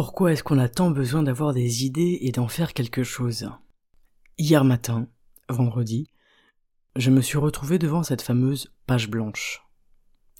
Pourquoi 0.00 0.30
est-ce 0.30 0.44
qu'on 0.44 0.60
a 0.60 0.68
tant 0.68 0.92
besoin 0.92 1.24
d'avoir 1.24 1.52
des 1.52 1.84
idées 1.84 2.18
et 2.20 2.30
d'en 2.30 2.46
faire 2.46 2.72
quelque 2.72 3.02
chose? 3.02 3.50
Hier 4.38 4.62
matin, 4.62 5.08
vendredi, 5.48 6.08
je 6.94 7.10
me 7.10 7.20
suis 7.20 7.36
retrouvé 7.36 7.80
devant 7.80 8.04
cette 8.04 8.22
fameuse 8.22 8.72
page 8.86 9.10
blanche. 9.10 9.66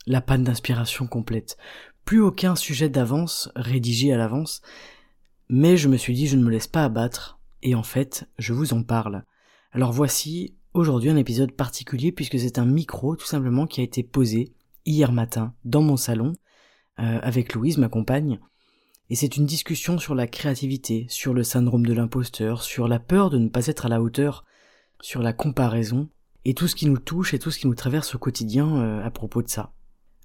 La 0.06 0.20
panne 0.20 0.44
d'inspiration 0.44 1.08
complète. 1.08 1.56
Plus 2.04 2.20
aucun 2.20 2.54
sujet 2.54 2.88
d'avance 2.88 3.50
rédigé 3.56 4.12
à 4.12 4.16
l'avance, 4.16 4.62
mais 5.48 5.77
je 5.77 5.88
me 5.88 5.96
suis 5.96 6.14
dit 6.14 6.28
je 6.28 6.36
ne 6.36 6.44
me 6.44 6.50
laisse 6.50 6.68
pas 6.68 6.84
abattre, 6.84 7.40
et 7.62 7.74
en 7.74 7.83
fait, 7.83 8.30
je 8.38 8.52
vous 8.52 8.74
en 8.74 8.84
parle. 8.84 9.24
Alors 9.72 9.90
voici 9.90 10.56
aujourd'hui 10.72 11.11
un 11.11 11.16
épisode 11.16 11.50
particulier 11.50 12.12
puisque 12.12 12.38
c'est 12.38 12.61
un 12.61 12.64
micro 12.64 13.16
tout 13.16 13.27
simplement 13.27 13.66
qui 13.66 13.80
a 13.80 13.84
été 13.84 14.05
posé 14.05 14.55
hier 14.84 15.11
matin 15.11 15.52
dans 15.64 15.83
mon 15.83 15.96
salon 15.96 16.34
euh, 17.00 17.18
avec 17.22 17.55
Louise, 17.55 17.78
ma 17.78 17.88
compagne, 17.88 18.38
et 19.11 19.14
c'est 19.14 19.37
une 19.37 19.47
discussion 19.47 19.98
sur 19.98 20.14
la 20.14 20.27
créativité, 20.27 21.06
sur 21.09 21.33
le 21.33 21.42
syndrome 21.42 21.87
de 21.87 21.95
l'imposteur, 21.95 22.62
sur 22.62 22.89
la 22.89 22.98
peur 22.98 23.31
de 23.31 23.39
ne 23.39 23.48
pas 23.48 23.67
être 23.67 23.87
à 23.87 23.89
la 23.89 24.03
hauteur, 24.03 24.45
sur 25.01 25.23
la 25.23 25.33
comparaison, 25.33 26.09
et 26.45 26.55
tout 26.55 26.69
ce 26.69 26.75
qui 26.75 26.87
nous 26.87 26.98
touche 26.98 27.34
et 27.34 27.39
tout 27.39 27.51
ce 27.51 27.59
qui 27.59 27.67
nous 27.67 27.75
traverse 27.75 28.14
au 28.14 28.19
quotidien 28.19 28.77
euh, 28.77 29.05
à 29.05 29.11
propos 29.11 29.42
de 29.42 29.48
ça. 29.48 29.73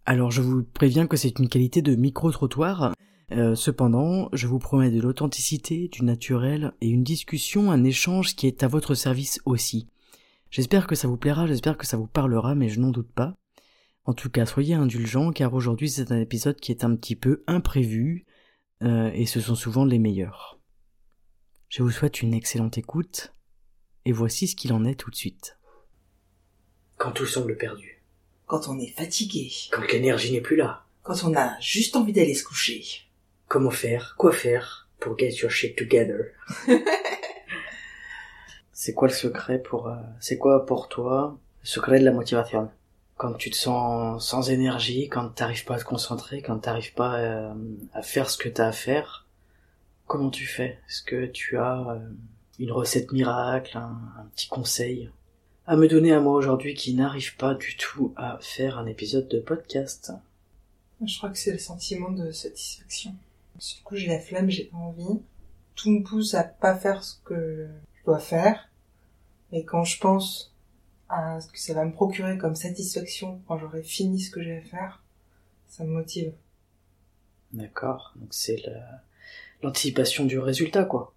Alors 0.06 0.32
je 0.32 0.42
vous 0.42 0.64
préviens 0.64 1.08
que 1.08 1.18
c'est 1.18 1.40
une 1.40 1.48
qualité 1.48 1.82
de 1.82 1.96
micro-trottoir, 1.96 2.94
euh, 3.32 3.56
cependant 3.56 4.30
je 4.34 4.48
vous 4.48 4.60
promets 4.60 4.92
de 4.92 5.02
l'authenticité, 5.02 5.88
du 5.88 6.04
naturel 6.04 6.74
et 6.82 6.90
une 6.90 7.04
discussion, 7.04 7.72
un 7.72 7.84
échange 7.84 8.36
qui 8.36 8.48
est 8.48 8.64
à 8.64 8.68
votre 8.68 8.96
service 8.96 9.40
aussi. 9.46 9.88
J'espère 10.52 10.88
que 10.88 10.96
ça 10.96 11.08
vous 11.08 11.18
plaira, 11.18 11.48
j'espère 11.48 11.78
que 11.78 11.86
ça 11.86 11.98
vous 11.98 12.08
parlera, 12.08 12.54
mais 12.54 12.70
je 12.70 12.80
n'en 12.80 12.92
doute 12.92 13.12
pas. 13.12 13.36
En 14.06 14.14
tout 14.14 14.30
cas, 14.30 14.46
soyez 14.46 14.76
indulgents 14.76 15.32
car 15.32 15.54
aujourd'hui 15.54 15.90
c'est 15.90 16.12
un 16.12 16.20
épisode 16.20 16.60
qui 16.60 16.72
est 16.72 16.84
un 16.84 16.96
petit 16.96 17.16
peu 17.16 17.44
imprévu, 17.48 18.26
euh, 18.84 19.12
et 19.14 19.26
ce 19.26 19.40
sont 19.40 19.56
souvent 19.56 19.86
les 19.86 20.00
meilleurs. 20.00 20.60
Je 21.70 21.84
vous 21.84 21.92
souhaite 21.92 22.22
une 22.22 22.34
excellente 22.34 22.78
écoute, 22.78 23.34
et 24.06 24.12
voici 24.12 24.48
ce 24.48 24.56
qu'il 24.56 24.74
en 24.74 24.86
est 24.86 24.96
tout 24.96 25.10
de 25.10 25.16
suite. 25.16 25.58
Quand 26.98 27.12
tout 27.12 27.26
semble 27.26 27.58
perdu. 27.58 28.04
Quand 28.46 28.68
on 28.68 28.80
est 28.80 28.94
fatigué. 28.96 29.52
Quand 29.72 29.88
l'énergie 29.92 30.32
n'est 30.32 30.42
plus 30.42 30.56
là. 30.56 30.86
Quand 31.02 31.24
on 31.24 31.36
a 31.36 31.60
juste 31.60 31.96
envie 31.96 32.14
d'aller 32.14 32.34
se 32.34 32.44
coucher. 32.44 32.84
Comment 33.48 33.72
faire 33.72 34.16
Quoi 34.18 34.32
faire 34.32 34.90
pour 35.00 35.18
get 35.18 35.36
your 35.42 35.52
shit 35.52 35.78
together? 35.78 36.32
C'est 38.74 38.94
quoi 38.94 39.08
le 39.08 39.14
secret 39.14 39.60
pour... 39.60 39.88
Euh, 39.88 39.96
c'est 40.20 40.38
quoi 40.38 40.66
pour 40.66 40.90
toi 40.90 41.40
le 41.62 41.68
secret 41.68 42.00
de 42.00 42.06
la 42.06 42.12
motivation? 42.12 42.70
Quand 43.24 43.36
tu 43.36 43.50
te 43.50 43.56
sens 43.56 44.28
sans 44.28 44.50
énergie, 44.50 45.08
quand 45.08 45.30
t'arrives 45.30 45.64
pas 45.64 45.76
à 45.76 45.80
te 45.80 45.86
concentrer, 45.86 46.42
quand 46.42 46.60
t'arrives 46.60 46.94
pas 46.94 47.20
euh, 47.20 47.54
à 47.94 48.02
faire 48.02 48.30
ce 48.30 48.38
que 48.38 48.50
t'as 48.50 48.68
à 48.68 48.72
faire, 48.74 49.30
comment 50.08 50.30
tu 50.30 50.46
fais? 50.46 50.78
Est-ce 50.90 51.04
que 51.04 51.28
tu 51.28 51.58
as 51.58 51.88
euh, 51.88 52.00
une 52.60 52.74
recette 52.74 53.14
miracle, 53.14 53.78
un, 53.78 54.28
petit 54.36 54.50
conseil 54.50 55.10
à 55.68 55.78
me 55.78 55.88
donner 55.88 56.12
à 56.12 56.20
moi 56.20 56.34
aujourd'hui 56.34 56.74
qui 56.74 56.96
n'arrive 56.96 57.38
pas 57.38 57.54
du 57.54 57.78
tout 57.78 58.14
à 58.18 58.40
faire 58.42 58.78
un 58.78 58.88
épisode 58.88 59.30
de 59.30 59.40
podcast? 59.40 60.12
Je 61.02 61.18
crois 61.18 61.30
que 61.30 61.38
c'est 61.38 61.54
le 61.54 61.60
sentiment 61.60 62.12
de 62.12 62.30
satisfaction. 62.32 63.16
Surtout 63.58 63.96
j'ai 63.96 64.08
la 64.08 64.20
flemme, 64.20 64.50
j'ai 64.50 64.66
pas 64.66 64.76
envie. 64.76 65.22
Tout 65.76 65.92
me 65.92 66.04
pousse 66.04 66.34
à 66.34 66.44
pas 66.44 66.76
faire 66.76 67.02
ce 67.06 67.16
que 67.24 67.70
je 67.96 68.04
dois 68.04 68.20
faire. 68.20 68.68
Et 69.54 69.64
quand 69.64 69.86
je 69.86 69.98
pense 69.98 70.53
ce 71.40 71.48
que 71.48 71.60
ça 71.60 71.74
va 71.74 71.86
me 71.86 71.92
procurer 71.92 72.38
comme 72.38 72.56
satisfaction 72.56 73.42
quand 73.48 73.58
j'aurai 73.58 73.84
fini 73.84 74.20
ce 74.20 74.32
que 74.32 74.42
j'ai 74.42 74.58
à 74.58 74.62
faire, 74.62 75.04
ça 75.68 75.84
me 75.84 75.90
motive. 75.90 76.34
D'accord. 77.52 78.14
Donc 78.16 78.30
c'est 78.32 78.64
l'anticipation 79.62 80.26
du 80.26 80.40
résultat, 80.40 80.86
quoi. 80.86 81.14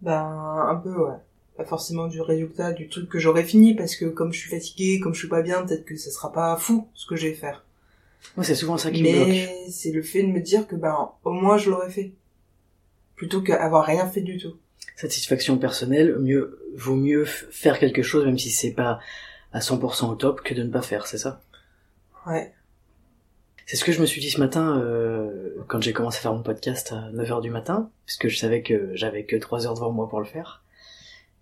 Ben, 0.00 0.66
un 0.68 0.76
peu, 0.76 0.94
ouais. 0.96 1.16
Pas 1.56 1.64
forcément 1.64 2.06
du 2.06 2.20
résultat 2.20 2.72
du 2.72 2.88
truc 2.88 3.08
que 3.08 3.18
j'aurai 3.18 3.42
fini, 3.42 3.74
parce 3.74 3.96
que 3.96 4.04
comme 4.04 4.32
je 4.32 4.38
suis 4.40 4.50
fatiguée, 4.50 5.00
comme 5.00 5.14
je 5.14 5.20
suis 5.20 5.28
pas 5.28 5.42
bien, 5.42 5.64
peut-être 5.64 5.84
que 5.84 5.96
ça 5.96 6.10
sera 6.10 6.32
pas 6.32 6.56
fou, 6.56 6.88
ce 6.94 7.06
que 7.06 7.16
j'ai 7.16 7.32
à 7.32 7.36
faire. 7.36 7.64
Moi, 8.36 8.44
c'est 8.44 8.54
souvent 8.54 8.76
ça 8.76 8.90
qui 8.90 9.02
me 9.02 9.10
bloque. 9.12 9.28
Mais 9.28 9.70
c'est 9.70 9.92
le 9.92 10.02
fait 10.02 10.22
de 10.22 10.28
me 10.28 10.40
dire 10.40 10.66
que, 10.66 10.76
ben, 10.76 11.12
au 11.24 11.32
moins 11.32 11.56
je 11.56 11.70
l'aurais 11.70 11.90
fait. 11.90 12.12
Plutôt 13.14 13.40
qu'avoir 13.40 13.86
rien 13.86 14.06
fait 14.06 14.20
du 14.20 14.36
tout 14.36 14.56
satisfaction 14.96 15.58
personnelle, 15.58 16.18
mieux 16.18 16.58
vaut 16.74 16.96
mieux 16.96 17.24
faire 17.24 17.78
quelque 17.78 18.02
chose 18.02 18.24
même 18.24 18.38
si 18.38 18.50
c'est 18.50 18.72
pas 18.72 18.98
à 19.52 19.60
100% 19.60 20.10
au 20.10 20.14
top 20.16 20.42
que 20.42 20.54
de 20.54 20.62
ne 20.62 20.70
pas 20.70 20.82
faire, 20.82 21.06
c'est 21.06 21.18
ça? 21.18 21.40
Ouais. 22.26 22.52
C'est 23.66 23.76
ce 23.76 23.84
que 23.84 23.92
je 23.92 24.00
me 24.00 24.06
suis 24.06 24.20
dit 24.20 24.30
ce 24.30 24.40
matin 24.40 24.80
euh, 24.80 25.54
quand 25.68 25.80
j'ai 25.80 25.92
commencé 25.92 26.18
à 26.18 26.20
faire 26.20 26.34
mon 26.34 26.42
podcast 26.42 26.92
à 26.92 27.10
9h 27.12 27.42
du 27.42 27.50
matin, 27.50 27.90
puisque 28.06 28.28
je 28.28 28.36
savais 28.36 28.62
que 28.62 28.90
j'avais 28.94 29.24
que 29.24 29.36
3 29.36 29.66
heures 29.66 29.74
devant 29.74 29.92
moi 29.92 30.08
pour 30.08 30.20
le 30.20 30.26
faire. 30.26 30.64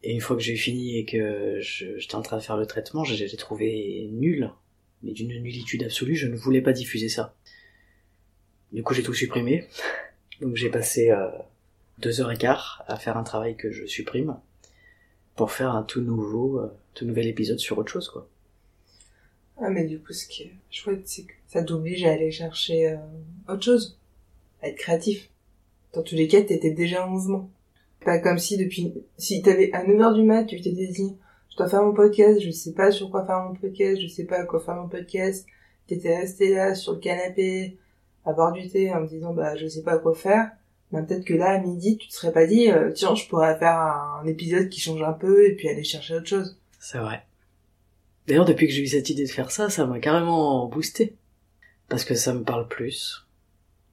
Et 0.03 0.13
une 0.13 0.21
fois 0.21 0.37
que 0.37 0.43
j'ai 0.43 0.57
fini 0.57 0.99
et 0.99 1.05
que 1.05 1.59
j'étais 1.61 2.15
en 2.15 2.23
train 2.23 2.37
de 2.37 2.43
faire 2.43 2.57
le 2.57 2.67
traitement, 2.67 3.05
j'ai 3.05 3.37
trouvé 3.37 4.09
nul, 4.13 4.51
mais 5.03 5.13
d'une 5.13 5.29
nullitude 5.29 5.83
absolue, 5.83 6.17
je 6.17 6.27
ne 6.27 6.37
voulais 6.37 6.61
pas 6.61 6.73
diffuser 6.73 7.09
ça. 7.09 7.35
Du 8.73 8.83
coup 8.83 8.95
j'ai 8.95 9.03
tout 9.03 9.15
supprimé, 9.15 9.67
donc 10.41 10.57
j'ai 10.57 10.71
passé 10.71 11.11
euh, 11.11 11.29
deux 11.99 12.21
heures 12.21 12.33
et 12.33 12.37
quart 12.37 12.85
à 12.89 12.97
faire 12.97 13.17
un 13.17 13.23
travail 13.23 13.57
que 13.57 13.71
je 13.71 13.87
supprime 13.87 14.37
pour 15.37 15.51
faire 15.51 15.75
un 15.75 15.83
tout 15.83 16.01
nouveau, 16.01 16.61
euh, 16.61 16.73
tout 16.95 17.05
nouvel 17.05 17.27
épisode 17.27 17.59
sur 17.59 17.79
autre 17.79 17.91
chose, 17.91 18.09
quoi. 18.09 18.29
Ah, 19.59 19.71
mais 19.71 19.85
du 19.85 20.01
coup, 20.01 20.13
ce 20.13 20.27
qui 20.27 20.43
est 20.43 20.55
chouette, 20.71 21.07
c'est 21.07 21.23
que 21.23 21.33
ça 21.47 21.63
t'oblige 21.63 22.05
à 22.05 22.13
aller 22.13 22.31
chercher 22.31 22.91
euh, 22.91 22.97
autre 23.49 23.63
chose, 23.63 23.99
à 24.63 24.69
être 24.69 24.77
créatif. 24.77 25.31
Dans 25.93 26.03
tous 26.03 26.17
les 26.17 26.27
cas, 26.27 26.43
t'étais 26.43 26.73
déjà 26.73 27.07
en 27.07 27.11
mouvement. 27.11 27.51
Pas 28.05 28.19
comme 28.19 28.39
si 28.39 28.57
depuis, 28.57 28.93
si 29.17 29.43
t'avais 29.43 29.73
à 29.73 29.85
9h 29.85 30.15
du 30.15 30.23
mat, 30.25 30.45
tu 30.45 30.61
t'étais 30.61 30.89
dit, 30.89 31.17
je 31.51 31.57
dois 31.57 31.69
faire 31.69 31.85
mon 31.85 31.95
podcast, 31.95 32.41
je 32.41 32.51
sais 32.51 32.73
pas 32.73 32.91
sur 32.91 33.11
quoi 33.11 33.25
faire 33.25 33.41
mon 33.41 33.55
podcast, 33.55 34.01
je 34.01 34.09
sais 34.09 34.25
pas 34.25 34.39
à 34.39 34.45
quoi 34.45 34.61
faire 34.61 34.75
mon 34.75 34.89
podcast. 34.89 35.47
T'étais 35.87 36.17
resté 36.17 36.53
là, 36.53 36.75
sur 36.75 36.95
le 36.95 36.99
canapé, 36.99 37.79
à 38.25 38.33
boire 38.33 38.53
du 38.53 38.69
thé, 38.69 38.93
en 38.93 39.03
me 39.03 39.07
disant, 39.07 39.33
bah, 39.33 39.57
je 39.57 39.67
sais 39.69 39.83
pas 39.83 39.99
quoi 39.99 40.15
faire 40.15 40.51
peut-être 41.03 41.25
que 41.25 41.35
là, 41.35 41.51
à 41.51 41.59
midi, 41.59 41.97
tu 41.99 42.09
te 42.09 42.13
serais 42.15 42.33
pas 42.33 42.47
dit, 42.47 42.71
euh, 42.71 42.93
tiens, 42.93 43.15
je 43.15 43.27
pourrais 43.27 43.59
faire 43.59 43.79
un, 43.79 44.27
épisode 44.27 44.69
qui 44.69 44.81
change 44.81 45.03
un 45.03 45.13
peu 45.13 45.47
et 45.47 45.55
puis 45.55 45.69
aller 45.69 45.85
chercher 45.85 46.15
autre 46.15 46.27
chose. 46.27 46.57
C'est 46.79 46.99
vrai. 46.99 47.25
D'ailleurs, 48.27 48.45
depuis 48.45 48.67
que 48.67 48.73
j'ai 48.73 48.83
eu 48.83 48.87
cette 48.87 49.11
idée 49.11 49.25
de 49.25 49.31
faire 49.31 49.51
ça, 49.51 49.69
ça 49.69 49.87
m'a 49.87 49.99
carrément 49.99 50.67
boosté. 50.67 51.17
Parce 51.89 52.05
que 52.05 52.15
ça 52.15 52.33
me 52.33 52.43
parle 52.43 52.69
plus. 52.69 53.27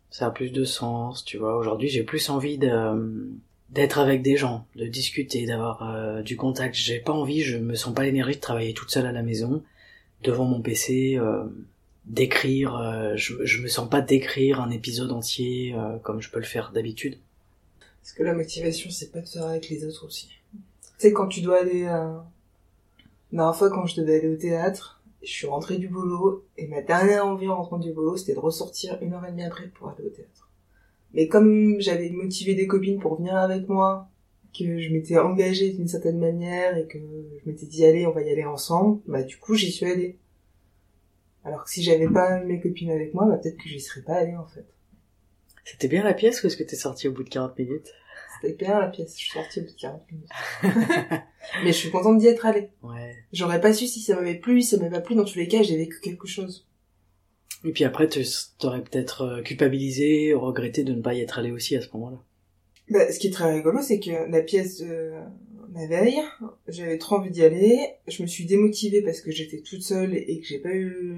Ça 0.10 0.28
a 0.28 0.32
plus 0.32 0.52
de 0.52 0.64
sens, 0.64 1.26
tu 1.26 1.38
vois. 1.38 1.58
Aujourd'hui, 1.58 1.90
j'ai 1.90 2.04
plus 2.04 2.30
envie 2.30 2.58
de, 2.58 3.30
d'être 3.70 4.00
avec 4.00 4.22
des 4.22 4.38
gens, 4.38 4.66
de 4.76 4.86
discuter, 4.86 5.46
d'avoir 5.46 5.90
euh, 5.90 6.22
du 6.22 6.36
contact. 6.36 6.76
J'ai 6.76 7.00
pas 7.00 7.14
envie, 7.14 7.42
je 7.42 7.58
me 7.58 7.76
sens 7.76 7.94
pas 7.94 8.04
l'énergie 8.04 8.36
de 8.36 8.42
travailler 8.42 8.74
toute 8.74 8.92
seule 8.92 9.06
à 9.06 9.12
la 9.12 9.24
maison, 9.24 9.64
devant 10.24 10.46
mon 10.46 10.62
PC, 10.62 11.18
euh, 11.18 11.44
d'écrire, 12.06 12.76
euh, 12.76 13.14
je, 13.16 13.46
je 13.46 13.62
me 13.62 13.68
sens 13.68 13.90
pas 13.90 14.02
d'écrire 14.02 14.60
un 14.60 14.70
épisode 14.72 15.12
entier 15.12 15.74
euh, 15.76 15.98
comme 16.00 16.22
je 16.22 16.30
peux 16.30 16.40
le 16.40 16.46
faire 16.46 16.72
d'habitude. 16.74 17.18
Parce 18.02 18.14
que 18.14 18.24
la 18.24 18.34
motivation, 18.34 18.90
c'est 18.90 19.12
pas 19.12 19.22
de 19.22 19.28
faire 19.28 19.46
avec 19.46 19.70
les 19.70 19.86
autres 19.86 20.06
aussi. 20.06 20.30
Tu 20.52 20.60
sais, 20.98 21.14
quand 21.14 21.28
tu 21.28 21.42
dois 21.42 21.60
aller... 21.60 21.84
Euh... 21.84 22.18
La 23.32 23.44
dernière 23.44 23.56
fois, 23.56 23.70
quand 23.70 23.86
je 23.86 24.02
devais 24.02 24.18
aller 24.18 24.28
au 24.28 24.36
théâtre, 24.36 25.02
je 25.24 25.30
suis 25.30 25.48
rentrée 25.48 25.78
du 25.78 25.88
boulot, 25.88 26.44
et 26.58 26.68
ma 26.68 26.82
dernière 26.82 27.26
envie 27.26 27.48
en 27.48 27.56
rentrant 27.56 27.78
du 27.78 27.94
boulot, 27.94 28.18
c'était 28.18 28.34
de 28.34 28.40
ressortir 28.40 28.98
une 29.02 29.14
heure 29.14 29.26
et 29.26 29.32
demie 29.32 29.46
après 29.46 29.68
pour 29.68 29.88
aller 29.88 30.06
au 30.06 30.10
théâtre. 30.10 30.50
Mais 31.14 31.28
comme 31.28 31.80
j'avais 31.80 32.10
motivé 32.10 32.56
des 32.56 32.68
copines 32.68 33.00
pour 33.00 33.18
venir 33.18 33.36
avec 33.36 33.70
moi, 33.70 34.10
que 34.58 34.80
je 34.80 34.90
m'étais 34.90 35.18
engagée 35.18 35.72
d'une 35.72 35.88
certaine 35.88 36.20
manière, 36.20 36.76
et 36.76 36.88
que 36.88 36.98
je 36.98 37.50
m'étais 37.50 37.68
dit, 37.68 37.86
allez, 37.86 38.06
on 38.06 38.12
va 38.12 38.22
y 38.22 38.30
aller 38.30 38.44
ensemble, 38.44 39.00
bah 39.08 39.24
du 39.24 39.38
coup, 39.38 39.56
j'y 39.56 39.72
suis 39.72 39.86
allée. 39.86 40.18
Alors 41.44 41.64
que 41.64 41.70
si 41.70 41.82
j'avais 41.82 42.08
pas 42.08 42.40
mes 42.44 42.60
copines 42.60 42.92
avec 42.92 43.14
moi, 43.14 43.26
bah 43.26 43.38
peut-être 43.38 43.58
que 43.58 43.68
j'y 43.68 43.80
serais 43.80 44.02
pas 44.02 44.16
allée 44.16 44.36
en 44.36 44.46
fait. 44.46 44.66
C'était 45.64 45.88
bien 45.88 46.04
la 46.04 46.14
pièce 46.14 46.44
ou 46.44 46.48
est-ce 46.48 46.58
que 46.58 46.64
t'es 46.64 46.76
sortie 46.76 47.08
au 47.08 47.12
bout 47.12 47.24
de 47.24 47.30
40 47.30 47.58
minutes? 47.58 47.94
C'était 48.42 48.54
bien 48.56 48.80
la 48.80 48.88
pièce, 48.88 49.14
je 49.14 49.24
suis 49.24 49.32
sortie 49.32 49.60
au 49.60 49.64
bout 49.64 49.72
de 49.72 49.80
40 49.80 50.12
minutes. 50.12 50.30
Mais 51.64 51.72
je 51.72 51.78
suis 51.78 51.92
contente 51.92 52.18
d'y 52.18 52.28
être 52.28 52.46
allée. 52.46 52.70
Ouais. 52.84 53.16
J'aurais 53.34 53.62
pas 53.62 53.74
su 53.74 53.88
si 53.88 54.02
ça 54.02 54.16
m'avait 54.16 54.36
plu, 54.36 54.62
si 54.62 54.70
ça 54.70 54.78
m'avait 54.78 54.92
pas 54.92 55.02
plu. 55.02 55.16
Dans 55.16 55.26
tous 55.26 55.38
les 55.38 55.48
cas, 55.48 55.62
j'ai 55.62 55.78
vécu 55.78 56.00
quelque 56.02 56.28
chose. 56.28 56.68
Et 57.64 57.72
puis 57.72 57.84
après, 57.84 58.08
tu 58.08 58.24
t'aurais 58.58 58.82
peut-être 58.82 59.22
euh, 59.22 59.42
culpabilisé, 59.42 60.34
regretté 60.34 60.84
de 60.84 60.94
ne 60.94 61.02
pas 61.02 61.14
y 61.14 61.22
être 61.22 61.38
allé 61.38 61.52
aussi 61.52 61.76
à 61.76 61.82
ce 61.82 61.90
moment-là. 61.94 62.18
Bah, 62.90 63.12
ce 63.12 63.20
qui 63.20 63.28
est 63.28 63.32
très 63.32 63.54
rigolo, 63.54 63.82
c'est 63.82 64.00
que 64.00 64.30
la 64.30 64.42
pièce 64.42 64.82
de 64.82 65.12
la 65.74 65.88
veille, 65.88 66.22
j'avais 66.68 66.98
trop 66.98 67.18
envie 67.18 67.32
d'y 67.32 67.44
aller. 67.44 67.96
Je 68.08 68.22
me 68.24 68.28
suis 68.28 68.46
démotivée 68.46 69.02
parce 69.02 69.22
que 69.22 69.32
j'étais 69.32 69.62
toute 69.62 69.82
seule 69.82 70.16
et 70.16 70.40
que 70.40 70.46
j'ai 70.46 70.60
pas 70.60 70.74
eu, 70.74 71.18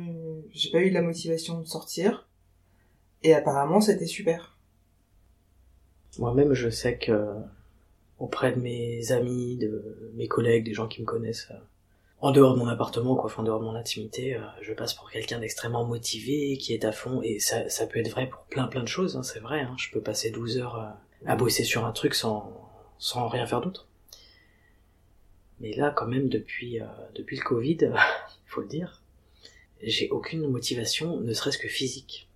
j'ai 0.52 0.72
pas 0.72 0.80
eu 0.80 0.90
la 0.90 1.02
motivation 1.02 1.60
de 1.60 1.66
sortir. 1.66 2.28
Et 3.24 3.34
apparemment, 3.34 3.82
c'était 3.82 4.06
super. 4.06 4.58
Moi-même, 6.20 6.54
je 6.54 6.70
sais 6.70 6.98
que 6.98 7.36
auprès 8.20 8.54
de 8.54 8.60
mes 8.60 9.12
amis, 9.12 9.58
de 9.58 10.12
mes 10.16 10.28
collègues, 10.28 10.66
des 10.66 10.74
gens 10.74 10.88
qui 10.88 11.02
me 11.02 11.06
connaissent, 11.06 11.48
euh, 11.52 11.58
en 12.22 12.32
dehors 12.32 12.54
de 12.54 12.60
mon 12.60 12.68
appartement, 12.68 13.16
quoi, 13.16 13.32
en 13.36 13.44
dehors 13.44 13.60
de 13.60 13.66
mon 13.66 13.76
intimité, 13.76 14.36
euh, 14.36 14.42
je 14.62 14.74
passe 14.74 14.94
pour 14.94 15.10
quelqu'un 15.10 15.40
d'extrêmement 15.40 15.84
motivé, 15.84 16.58
qui 16.58 16.74
est 16.74 16.86
à 16.86 16.92
fond, 16.92 17.22
et 17.22 17.40
ça, 17.40 17.68
ça 17.70 17.86
peut 17.86 18.00
être 18.00 18.10
vrai 18.10 18.28
pour 18.28 18.44
plein 18.44 18.68
plein 18.68 18.82
de 18.82 18.88
choses, 18.88 19.18
hein, 19.18 19.24
c'est 19.24 19.40
vrai, 19.40 19.62
hein. 19.62 19.76
je 19.78 19.92
peux 19.92 20.00
passer 20.00 20.32
12 20.32 20.60
heures 20.60 20.80
euh, 20.80 21.30
à 21.30 21.36
bosser 21.36 21.64
sur 21.64 21.86
un 21.86 21.92
truc 21.92 22.14
sans, 22.14 22.70
sans 22.98 23.28
rien 23.28 23.46
faire 23.46 23.60
d'autre. 23.60 23.90
Mais 25.64 25.74
là, 25.74 25.90
quand 25.90 26.06
même, 26.06 26.30
depuis, 26.30 26.80
euh, 26.80 26.86
depuis 27.16 27.38
le 27.38 27.44
Covid, 27.44 27.78
il 27.82 28.46
faut 28.46 28.62
le 28.62 28.68
dire, 28.68 29.02
j'ai 29.82 30.10
aucune 30.12 30.48
motivation, 30.48 31.20
ne 31.20 31.34
serait-ce 31.34 31.58
que 31.58 31.68
physique. 31.68 32.30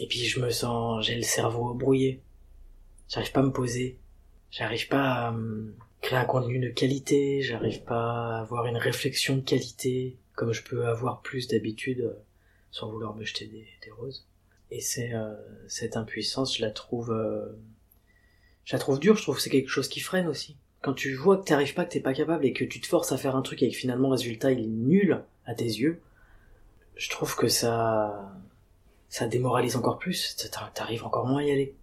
Et 0.00 0.08
puis 0.08 0.18
je 0.24 0.40
me 0.40 0.50
sens, 0.50 1.06
j'ai 1.06 1.14
le 1.14 1.22
cerveau 1.22 1.72
brouillé. 1.74 2.20
J'arrive 3.08 3.30
pas 3.30 3.40
à 3.40 3.44
me 3.44 3.52
poser. 3.52 3.98
J'arrive 4.50 4.88
pas 4.88 5.04
à 5.04 5.34
euh, 5.34 5.70
créer 6.00 6.18
un 6.18 6.24
contenu 6.24 6.58
de 6.58 6.70
qualité. 6.70 7.42
J'arrive 7.42 7.84
pas 7.84 8.36
à 8.36 8.40
avoir 8.40 8.66
une 8.66 8.76
réflexion 8.76 9.36
de 9.36 9.42
qualité 9.42 10.18
comme 10.34 10.52
je 10.52 10.62
peux 10.62 10.86
avoir 10.86 11.22
plus 11.22 11.48
d'habitude 11.48 12.00
euh, 12.00 12.14
sans 12.70 12.90
vouloir 12.90 13.14
me 13.14 13.24
jeter 13.24 13.46
des, 13.46 13.66
des 13.84 13.90
roses. 13.90 14.26
Et 14.70 14.80
c'est 14.80 15.12
euh, 15.12 15.34
cette 15.68 15.96
impuissance, 15.96 16.56
je 16.56 16.62
la 16.62 16.70
trouve, 16.70 17.12
euh, 17.12 17.52
je 18.64 18.72
la 18.72 18.78
trouve 18.78 18.98
dure. 18.98 19.16
Je 19.16 19.22
trouve 19.22 19.36
que 19.36 19.42
c'est 19.42 19.50
quelque 19.50 19.68
chose 19.68 19.88
qui 19.88 20.00
freine 20.00 20.26
aussi. 20.26 20.56
Quand 20.82 20.92
tu 20.92 21.14
vois 21.14 21.38
que 21.38 21.44
t'arrives 21.44 21.74
pas, 21.74 21.84
que 21.84 21.92
t'es 21.92 22.00
pas 22.00 22.12
capable 22.12 22.44
et 22.44 22.52
que 22.52 22.64
tu 22.64 22.80
te 22.80 22.86
forces 22.86 23.12
à 23.12 23.16
faire 23.16 23.36
un 23.36 23.42
truc 23.42 23.62
et 23.62 23.70
que 23.70 23.76
finalement 23.76 24.08
le 24.08 24.14
résultat 24.14 24.50
il 24.52 24.60
est 24.60 24.66
nul 24.66 25.22
à 25.46 25.54
tes 25.54 25.64
yeux, 25.64 26.00
je 26.96 27.08
trouve 27.08 27.36
que 27.36 27.48
ça, 27.48 28.32
ça 29.08 29.26
démoralise 29.26 29.76
encore 29.76 29.98
plus. 29.98 30.36
T'arrives 30.74 31.04
encore 31.04 31.26
moins 31.26 31.40
à 31.40 31.44
y 31.44 31.50
aller. 31.52 31.74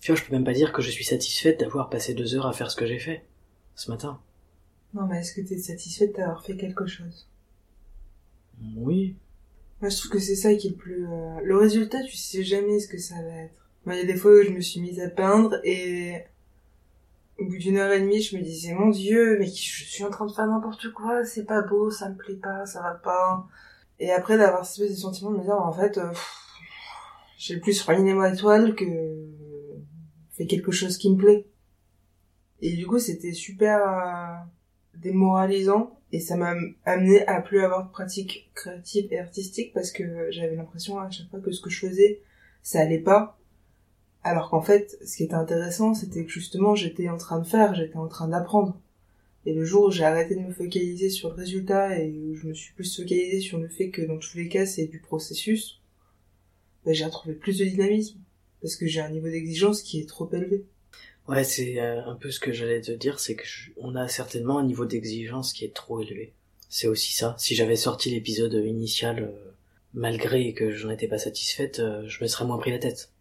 Tu 0.00 0.12
vois, 0.12 0.20
je 0.20 0.26
peux 0.26 0.32
même 0.34 0.44
pas 0.44 0.52
dire 0.52 0.72
que 0.72 0.82
je 0.82 0.90
suis 0.90 1.04
satisfaite 1.04 1.60
d'avoir 1.60 1.90
passé 1.90 2.14
deux 2.14 2.34
heures 2.34 2.46
à 2.46 2.52
faire 2.52 2.70
ce 2.70 2.76
que 2.76 2.86
j'ai 2.86 2.98
fait 2.98 3.24
ce 3.74 3.90
matin. 3.90 4.20
Non, 4.94 5.06
mais 5.06 5.20
est-ce 5.20 5.34
que 5.34 5.40
t'es 5.40 5.58
satisfaite 5.58 6.16
d'avoir 6.16 6.44
fait 6.44 6.56
quelque 6.56 6.86
chose? 6.86 7.28
Oui. 8.76 9.16
Moi, 9.80 9.90
je 9.90 9.96
trouve 9.98 10.12
que 10.12 10.18
c'est 10.18 10.36
ça 10.36 10.54
qui 10.54 10.68
est 10.68 10.70
le 10.70 10.76
plus... 10.76 11.06
euh, 11.06 11.40
Le 11.42 11.56
résultat, 11.58 12.02
tu 12.02 12.16
sais 12.16 12.44
jamais 12.44 12.78
ce 12.80 12.88
que 12.88 12.98
ça 12.98 13.16
va 13.16 13.42
être. 13.42 13.68
Moi, 13.84 13.94
il 13.94 13.98
y 13.98 14.02
a 14.02 14.06
des 14.06 14.16
fois 14.16 14.32
où 14.32 14.42
je 14.42 14.50
me 14.50 14.60
suis 14.60 14.80
mise 14.80 15.00
à 15.00 15.10
peindre 15.10 15.60
et... 15.64 16.22
Au 17.38 17.44
bout 17.44 17.58
d'une 17.58 17.76
heure 17.76 17.92
et 17.92 18.00
demie, 18.00 18.22
je 18.22 18.36
me 18.36 18.42
disais, 18.42 18.72
mon 18.72 18.88
dieu, 18.88 19.36
mais 19.38 19.46
je 19.46 19.84
suis 19.84 20.04
en 20.04 20.10
train 20.10 20.26
de 20.26 20.32
faire 20.32 20.46
n'importe 20.46 20.90
quoi, 20.92 21.24
c'est 21.24 21.44
pas 21.44 21.60
beau, 21.60 21.90
ça 21.90 22.08
me 22.08 22.16
plaît 22.16 22.36
pas, 22.36 22.64
ça 22.64 22.80
va 22.80 22.94
pas. 22.94 23.46
Et 23.98 24.10
après 24.10 24.38
d'avoir 24.38 24.64
ce 24.64 24.82
espèce 24.82 24.96
de 24.96 25.00
sentiment 25.00 25.30
de 25.32 25.38
me 25.38 25.42
dire, 25.42 25.54
en 25.54 25.72
fait, 25.72 25.98
euh, 25.98 26.12
j'ai 27.38 27.58
plus 27.58 27.80
ruiné 27.82 28.14
ma 28.14 28.34
toile 28.34 28.74
que 28.74 28.84
fait 30.30 30.46
quelque 30.46 30.72
chose 30.72 30.96
qui 30.96 31.10
me 31.10 31.16
plaît. 31.16 31.46
Et 32.60 32.74
du 32.74 32.86
coup, 32.86 32.98
c'était 32.98 33.32
super 33.32 33.86
euh, 33.86 34.34
démoralisant 34.94 35.98
et 36.12 36.20
ça 36.20 36.36
m'a 36.36 36.54
amené 36.84 37.26
à 37.26 37.40
plus 37.40 37.60
avoir 37.60 37.86
de 37.86 37.90
pratique 37.90 38.50
créative 38.54 39.12
et 39.12 39.18
artistique 39.18 39.72
parce 39.74 39.90
que 39.90 40.30
j'avais 40.30 40.56
l'impression 40.56 40.98
à 40.98 41.10
chaque 41.10 41.28
fois 41.28 41.40
que 41.40 41.50
ce 41.52 41.60
que 41.60 41.70
je 41.70 41.86
faisais, 41.86 42.20
ça 42.62 42.80
allait 42.80 43.00
pas. 43.00 43.38
Alors 44.26 44.50
qu'en 44.50 44.60
fait, 44.60 44.98
ce 45.06 45.18
qui 45.18 45.22
était 45.22 45.34
intéressant, 45.34 45.94
c'était 45.94 46.24
que 46.24 46.32
justement, 46.32 46.74
j'étais 46.74 47.08
en 47.08 47.16
train 47.16 47.38
de 47.38 47.46
faire, 47.46 47.76
j'étais 47.76 47.96
en 47.96 48.08
train 48.08 48.26
d'apprendre. 48.26 48.76
Et 49.44 49.54
le 49.54 49.64
jour 49.64 49.84
où 49.84 49.90
j'ai 49.92 50.02
arrêté 50.02 50.34
de 50.34 50.40
me 50.40 50.52
focaliser 50.52 51.10
sur 51.10 51.28
le 51.28 51.36
résultat 51.36 51.96
et 51.96 52.10
où 52.10 52.34
je 52.34 52.48
me 52.48 52.52
suis 52.52 52.74
plus 52.74 52.96
focalisée 52.96 53.38
sur 53.38 53.58
le 53.58 53.68
fait 53.68 53.90
que 53.90 54.02
dans 54.02 54.18
tous 54.18 54.36
les 54.36 54.48
cas, 54.48 54.66
c'est 54.66 54.86
du 54.86 54.98
processus, 54.98 55.80
ben, 56.84 56.92
j'ai 56.92 57.04
retrouvé 57.04 57.36
plus 57.36 57.58
de 57.58 57.66
dynamisme. 57.66 58.18
Parce 58.60 58.74
que 58.74 58.88
j'ai 58.88 59.00
un 59.00 59.10
niveau 59.10 59.28
d'exigence 59.28 59.80
qui 59.80 60.00
est 60.00 60.08
trop 60.08 60.28
élevé. 60.32 60.64
Ouais, 61.28 61.44
c'est 61.44 61.80
euh, 61.80 62.04
un 62.04 62.16
peu 62.16 62.32
ce 62.32 62.40
que 62.40 62.50
j'allais 62.50 62.80
te 62.80 62.90
dire, 62.90 63.20
c'est 63.20 63.36
que 63.36 63.44
on 63.76 63.94
a 63.94 64.08
certainement 64.08 64.58
un 64.58 64.66
niveau 64.66 64.86
d'exigence 64.86 65.52
qui 65.52 65.64
est 65.64 65.72
trop 65.72 66.00
élevé. 66.00 66.32
C'est 66.68 66.88
aussi 66.88 67.12
ça. 67.12 67.36
Si 67.38 67.54
j'avais 67.54 67.76
sorti 67.76 68.10
l'épisode 68.10 68.54
initial, 68.54 69.22
euh, 69.22 69.52
malgré 69.94 70.52
que 70.52 70.72
j'en 70.72 70.90
étais 70.90 71.06
pas 71.06 71.18
satisfaite, 71.18 71.78
euh, 71.78 72.02
je 72.08 72.24
me 72.24 72.26
serais 72.26 72.44
moins 72.44 72.58
pris 72.58 72.72
la 72.72 72.80
tête. 72.80 73.12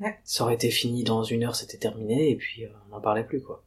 Ouais. 0.00 0.18
Ça 0.24 0.44
aurait 0.44 0.54
été 0.54 0.70
fini 0.70 1.04
dans 1.04 1.22
une 1.22 1.44
heure, 1.44 1.56
c'était 1.56 1.78
terminé, 1.78 2.30
et 2.30 2.36
puis 2.36 2.64
euh, 2.64 2.68
on 2.86 2.96
n'en 2.96 3.00
parlait 3.00 3.24
plus, 3.24 3.40
quoi. 3.40 3.62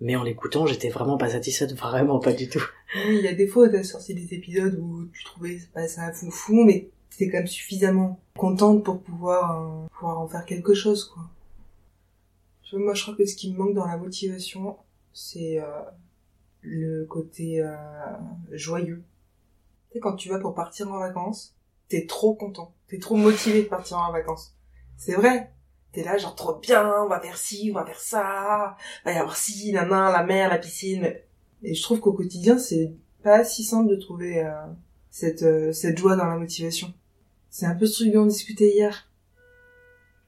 Mais 0.00 0.14
en 0.14 0.22
l'écoutant, 0.22 0.66
j'étais 0.66 0.90
vraiment 0.90 1.16
pas 1.16 1.30
satisfaite, 1.30 1.72
vraiment 1.76 2.18
pas 2.18 2.32
du 2.32 2.48
tout. 2.48 2.62
Oui, 2.94 3.18
il 3.18 3.24
y 3.24 3.28
a 3.28 3.34
des 3.34 3.46
fois 3.46 3.68
t'as 3.68 3.82
sorti 3.82 4.14
des 4.14 4.34
épisodes 4.34 4.78
où 4.80 5.06
tu 5.06 5.24
trouvais 5.24 5.58
pas 5.74 5.88
ça 5.88 6.12
foufou, 6.12 6.64
mais 6.64 6.88
t'étais 7.10 7.30
quand 7.30 7.38
même 7.38 7.46
suffisamment 7.46 8.20
contente 8.36 8.84
pour 8.84 9.00
pouvoir, 9.00 9.62
euh, 9.62 9.86
pouvoir 9.98 10.20
en 10.20 10.28
faire 10.28 10.44
quelque 10.44 10.74
chose, 10.74 11.04
quoi. 11.04 11.22
Moi, 12.72 12.94
je 12.94 13.02
crois 13.02 13.14
que 13.14 13.24
ce 13.24 13.36
qui 13.36 13.52
me 13.52 13.58
manque 13.58 13.74
dans 13.74 13.86
la 13.86 13.96
motivation, 13.96 14.76
c'est 15.12 15.60
euh, 15.60 15.82
le 16.62 17.04
côté 17.04 17.60
euh, 17.60 17.74
joyeux. 18.50 19.02
Tu 19.88 19.94
sais, 19.94 20.00
quand 20.00 20.16
tu 20.16 20.28
vas 20.28 20.38
pour 20.38 20.54
partir 20.54 20.92
en 20.92 20.98
vacances, 20.98 21.54
t'es 21.88 22.06
trop 22.06 22.34
content, 22.34 22.74
t'es 22.88 22.98
trop 22.98 23.16
motivé 23.16 23.62
de 23.62 23.68
partir 23.68 23.98
en 23.98 24.12
vacances. 24.12 24.54
C'est 24.96 25.14
vrai. 25.14 25.52
T'es 25.96 26.04
là, 26.04 26.18
genre, 26.18 26.34
trop 26.34 26.56
bien, 26.56 26.92
on 27.04 27.08
va 27.08 27.18
faire 27.20 27.38
ci, 27.38 27.70
on 27.72 27.74
va 27.74 27.86
faire 27.86 27.98
ça, 27.98 28.76
va 29.06 29.12
y 29.12 29.16
avoir 29.16 29.34
ci, 29.34 29.72
la 29.72 29.86
main, 29.86 30.12
la 30.12 30.24
mer, 30.24 30.50
la 30.50 30.58
piscine. 30.58 31.10
Et 31.62 31.72
je 31.72 31.82
trouve 31.82 32.00
qu'au 32.00 32.12
quotidien, 32.12 32.58
c'est 32.58 32.92
pas 33.22 33.44
si 33.44 33.64
simple 33.64 33.88
de 33.88 33.96
trouver 33.96 34.44
euh, 34.44 34.50
cette, 35.08 35.42
euh, 35.42 35.72
cette 35.72 35.96
joie 35.96 36.14
dans 36.14 36.26
la 36.26 36.36
motivation. 36.36 36.92
C'est 37.48 37.64
un 37.64 37.74
peu 37.74 37.86
ce 37.86 38.02
truc 38.02 38.12
dont 38.12 38.24
on 38.24 38.26
discutait 38.26 38.68
hier. 38.68 39.10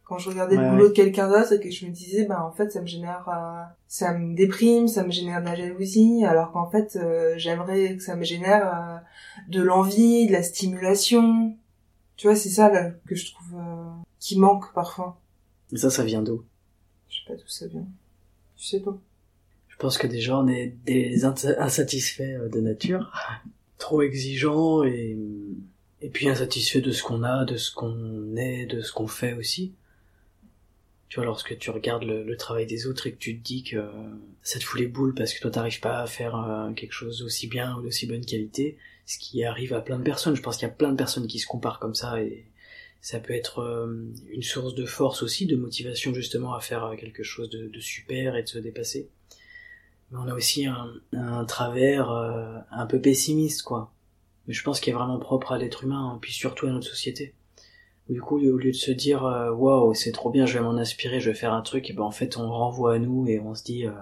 Quand 0.05 0.17
je 0.17 0.31
regardais 0.31 0.57
Ouais, 0.57 0.65
le 0.65 0.71
boulot 0.71 0.89
de 0.89 0.95
quelqu'un 0.95 1.29
d'autre 1.29 1.53
et 1.53 1.61
que 1.61 1.71
je 1.71 1.85
me 1.85 1.91
disais, 1.91 2.25
bah 2.25 2.43
en 2.43 2.53
fait, 2.53 2.71
ça 2.71 2.81
me 2.81 2.87
génère, 2.87 3.29
euh, 3.29 3.63
ça 3.89 4.15
me 4.15 4.35
déprime, 4.35 4.89
ça 4.89 5.05
me 5.05 5.11
génère 5.11 5.43
de 5.43 5.49
la 5.49 5.55
jalousie, 5.55 6.25
alors 6.25 6.51
qu'en 6.51 6.71
fait, 6.71 6.99
j'aimerais 7.37 7.95
que 7.95 8.03
ça 8.03 8.17
me 8.17 8.25
génère 8.25 9.03
de 9.49 9.61
l'envie, 9.61 10.27
de 10.29 10.33
la 10.33 10.43
stimulation. 10.43 11.55
Tu 12.17 12.27
vois, 12.27 12.37
c'est 12.37 12.49
ça 12.49 12.71
là, 12.71 12.93
que 13.07 13.15
je 13.15 13.35
trouve 13.35 13.61
qui 14.19 14.39
manque 14.39 14.73
parfois. 14.73 15.21
Mais 15.73 15.79
ça, 15.79 15.91
ça 15.91 16.05
vient 16.05 16.23
d'où? 16.23 16.45
Je 17.09 17.17
sais 17.17 17.23
pas 17.27 17.35
d'où 17.35 17.47
ça 17.49 17.67
vient. 17.67 17.87
Tu 18.57 18.65
sais 18.65 18.81
pas. 18.81 18.99
Je 19.69 19.77
pense 19.77 19.99
que 19.99 20.07
déjà 20.07 20.39
on 20.39 20.49
est 20.49 20.75
des 20.87 21.25
ins- 21.25 21.35
insatisfaits 21.59 22.23
euh, 22.41 22.49
de 22.49 22.61
nature, 22.61 23.13
trop 23.79 24.03
exigeants 24.03 24.85
et 24.85 25.17
et 26.01 26.11
puis 26.11 26.29
insatisfaits 26.29 26.79
de 26.81 26.93
ce 26.93 27.03
qu'on 27.03 27.25
a, 27.25 27.45
de 27.45 27.57
ce 27.57 27.73
qu'on 27.75 28.37
est, 28.37 28.67
de 28.67 28.83
ce 28.83 28.93
qu'on 28.93 29.09
fait 29.09 29.33
aussi. 29.33 29.73
Tu 31.09 31.17
vois, 31.17 31.25
lorsque 31.25 31.57
tu 31.59 31.71
regardes 31.71 32.05
le, 32.05 32.23
le 32.23 32.37
travail 32.37 32.67
des 32.67 32.87
autres 32.87 33.07
et 33.07 33.13
que 33.13 33.19
tu 33.19 33.39
te 33.39 33.43
dis 33.43 33.63
que 33.63 33.77
euh, 33.77 33.91
ça 34.43 34.59
te 34.59 34.65
fout 34.65 34.79
les 34.79 34.87
boules 34.87 35.15
parce 35.15 35.33
que 35.33 35.41
toi 35.41 35.51
t'arrives 35.51 35.81
pas 35.81 36.01
à 36.01 36.07
faire 36.07 36.37
euh, 36.37 36.71
quelque 36.73 36.93
chose 36.93 37.21
d'aussi 37.21 37.47
bien 37.49 37.75
ou 37.77 37.83
d'aussi 37.83 38.07
bonne 38.07 38.25
qualité, 38.25 38.77
ce 39.07 39.19
qui 39.19 39.43
arrive 39.43 39.73
à 39.73 39.81
plein 39.81 39.99
de 39.99 40.03
personnes. 40.05 40.37
Je 40.37 40.43
pense 40.43 40.59
qu'il 40.59 40.69
y 40.69 40.71
a 40.71 40.75
plein 40.75 40.91
de 40.93 40.97
personnes 40.97 41.27
qui 41.27 41.39
se 41.39 41.47
comparent 41.47 41.81
comme 41.81 41.95
ça 41.95 42.23
et 42.23 42.45
ça 43.01 43.21
peut 43.21 43.35
être 43.35 43.61
euh, 43.61 44.13
une 44.31 44.43
source 44.43 44.75
de 44.75 44.85
force 44.85 45.23
aussi, 45.23 45.47
de 45.47 45.57
motivation 45.57 46.13
justement 46.13 46.55
à 46.55 46.61
faire 46.61 46.95
quelque 46.99 47.23
chose 47.23 47.49
de, 47.51 47.69
de 47.69 47.81
super 47.81 48.37
et 48.37 48.43
de 48.43 48.49
se 48.49 48.59
dépasser. 48.59 49.09
Mais 50.11 50.19
on 50.19 50.29
a 50.29 50.35
aussi 50.35 50.67
un, 50.67 50.91
un 51.13 51.45
travers 51.45 52.11
euh, 52.11 52.59
un 52.71 52.87
peu 52.87 53.01
pessimiste, 53.01 53.63
quoi. 53.63 53.93
Mais 54.47 54.55
je 54.55 54.63
pense 54.63 54.81
qu'il 54.81 54.93
est 54.93 54.97
vraiment 54.97 55.19
propre 55.19 55.53
à 55.53 55.59
l'être 55.59 55.85
humain, 55.85 56.13
hein, 56.13 56.19
puis 56.21 56.33
surtout 56.33 56.67
à 56.67 56.71
notre 56.71 56.87
société. 56.87 57.35
Du 58.09 58.23
coup, 58.23 58.37
au 58.37 58.57
lieu 58.57 58.71
de 58.71 58.77
se 58.77 58.91
dire 58.91 59.27
euh, 59.27 59.51
waouh, 59.53 59.93
c'est 59.93 60.13
trop 60.13 60.31
bien, 60.31 60.47
je 60.47 60.55
vais 60.55 60.65
m'en 60.65 60.79
inspirer, 60.79 61.21
je 61.21 61.29
vais 61.31 61.37
faire 61.37 61.53
un 61.53 61.61
truc, 61.61 61.91
et 61.91 61.93
ben 61.93 62.05
en 62.05 62.11
fait, 62.11 62.39
on 62.39 62.51
renvoie 62.51 62.95
à 62.95 62.99
nous 62.99 63.27
et 63.29 63.39
on 63.39 63.55
se 63.55 63.63
dit 63.63 63.87
euh, 63.87 63.93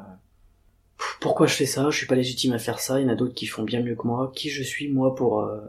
pourquoi 1.20 1.46
je 1.46 1.54
fais 1.54 1.66
ça? 1.66 1.90
Je 1.90 1.96
suis 1.96 2.06
pas 2.06 2.14
légitime 2.14 2.52
à 2.52 2.58
faire 2.58 2.78
ça. 2.78 3.00
Il 3.00 3.04
y 3.04 3.06
en 3.06 3.12
a 3.12 3.16
d'autres 3.16 3.34
qui 3.34 3.46
font 3.46 3.64
bien 3.64 3.82
mieux 3.82 3.96
que 3.96 4.06
moi. 4.06 4.32
Qui 4.34 4.48
je 4.50 4.62
suis 4.62 4.88
moi 4.88 5.14
pour 5.14 5.40
euh, 5.40 5.60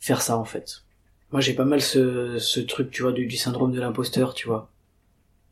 faire 0.00 0.22
ça 0.22 0.36
en 0.36 0.44
fait? 0.44 0.82
Moi, 1.30 1.40
j'ai 1.40 1.54
pas 1.54 1.64
mal 1.64 1.82
ce, 1.82 2.38
ce 2.38 2.60
truc, 2.60 2.90
tu 2.90 3.02
vois, 3.02 3.12
du, 3.12 3.26
du 3.26 3.36
syndrome 3.36 3.72
de 3.72 3.80
l'imposteur, 3.80 4.34
tu 4.34 4.46
vois. 4.46 4.70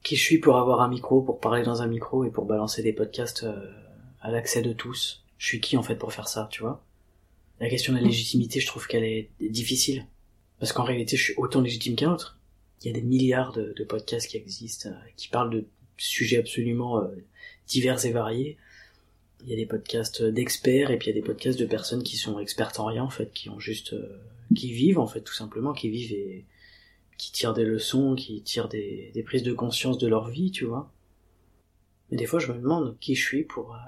Qui 0.03 0.17
je 0.17 0.23
suis 0.23 0.39
pour 0.39 0.57
avoir 0.57 0.81
un 0.81 0.89
micro, 0.89 1.21
pour 1.21 1.41
parler 1.41 1.63
dans 1.63 1.83
un 1.83 1.87
micro 1.87 2.25
et 2.25 2.31
pour 2.31 2.47
balancer 2.47 2.83
des 2.83 2.93
podcasts 2.93 3.45
euh, 3.45 3.71
à 4.21 4.31
l'accès 4.31 4.63
de 4.63 4.73
tous 4.73 5.25
Je 5.39 5.47
suis 5.47 5.61
qui 5.61 5.77
en 5.77 5.83
fait 5.83 5.97
pour 5.97 6.13
faire 6.13 6.29
ça, 6.29 6.49
tu 6.51 6.63
vois? 6.63 6.85
La 7.61 7.69
question 7.69 7.93
de 7.93 7.99
la 7.99 8.05
légitimité, 8.05 8.61
je 8.61 8.67
trouve 8.67 8.87
qu'elle 8.87 9.05
est 9.05 9.31
difficile. 9.41 10.07
Parce 10.59 10.73
qu'en 10.73 10.85
réalité, 10.85 11.17
je 11.17 11.23
suis 11.25 11.35
autant 11.37 11.61
légitime 11.61 11.97
qu'un 11.97 12.13
autre. 12.13 12.39
Il 12.83 12.87
y 12.87 12.91
a 12.91 12.93
des 12.93 13.03
milliards 13.03 13.53
de, 13.53 13.85
podcasts 13.85 14.29
qui 14.29 14.37
existent, 14.37 14.91
euh, 14.91 15.09
qui 15.17 15.29
parlent 15.29 15.51
de 15.51 15.67
sujets 15.97 16.39
absolument 16.39 17.03
euh, 17.03 17.09
divers 17.67 18.05
et 18.05 18.13
variés. 18.13 18.59
Il 19.43 19.51
y 19.51 19.53
a 19.53 19.57
des 19.57 19.67
podcasts 19.67 20.23
d'experts 20.23 20.91
et 20.91 20.99
puis 20.99 21.09
il 21.09 21.15
y 21.15 21.19
a 21.19 21.21
des 21.21 21.27
podcasts 21.27 21.59
de 21.59 21.67
personnes 21.67 22.03
qui 22.03 22.17
sont 22.17 22.39
expertes 22.39 22.81
en 22.81 22.87
rien 22.87 23.03
en 23.03 23.11
fait, 23.11 23.33
qui 23.33 23.49
ont 23.49 23.61
juste, 23.61 23.93
euh, 23.93 24.21
qui 24.55 24.73
vivent 24.73 24.99
en 24.99 25.07
fait 25.07 25.23
tout 25.23 25.35
simplement, 25.35 25.73
qui 25.73 25.89
vivent 25.89 26.13
et 26.13 26.47
qui 27.17 27.33
tirent 27.33 27.55
des 27.55 27.65
leçons, 27.65 28.15
qui 28.15 28.43
tirent 28.43 28.69
des, 28.69 29.23
prises 29.25 29.43
de 29.43 29.53
conscience 29.53 29.99
de 29.99 30.07
leur 30.07 30.29
vie, 30.29 30.51
tu 30.51 30.65
vois. 30.65 30.93
Mais 32.11 32.17
des 32.17 32.27
fois 32.27 32.39
je 32.39 32.53
me 32.53 32.59
demande 32.59 32.97
qui 33.01 33.15
je 33.15 33.25
suis 33.25 33.45
pour, 33.45 33.75
euh, 33.75 33.79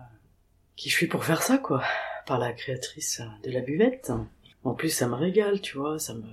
qui 0.77 0.89
je 0.89 0.95
suis 0.95 1.07
pour 1.07 1.25
faire 1.25 1.43
ça 1.43 1.59
quoi, 1.59 1.83
par 2.27 2.39
la 2.39 2.53
créatrice 2.53 3.23
de 3.45 3.51
la 3.51 3.61
buvette. 3.61 4.13
En 4.65 4.75
plus 4.75 4.91
ça 4.91 5.07
me 5.07 5.15
régale, 5.15 5.61
tu 5.61 5.77
vois, 5.79 5.99
ça 5.99 6.15
me, 6.15 6.25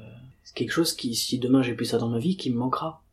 c'est 0.44 0.56
quelque 0.56 0.72
chose 0.72 0.94
qui, 0.94 1.16
si 1.16 1.38
demain 1.38 1.62
j'ai 1.62 1.74
plus 1.74 1.86
ça 1.86 1.98
dans 1.98 2.10
ma 2.10 2.20
vie, 2.20 2.38
qui 2.38 2.50
me 2.50 2.58
manquera. 2.58 3.04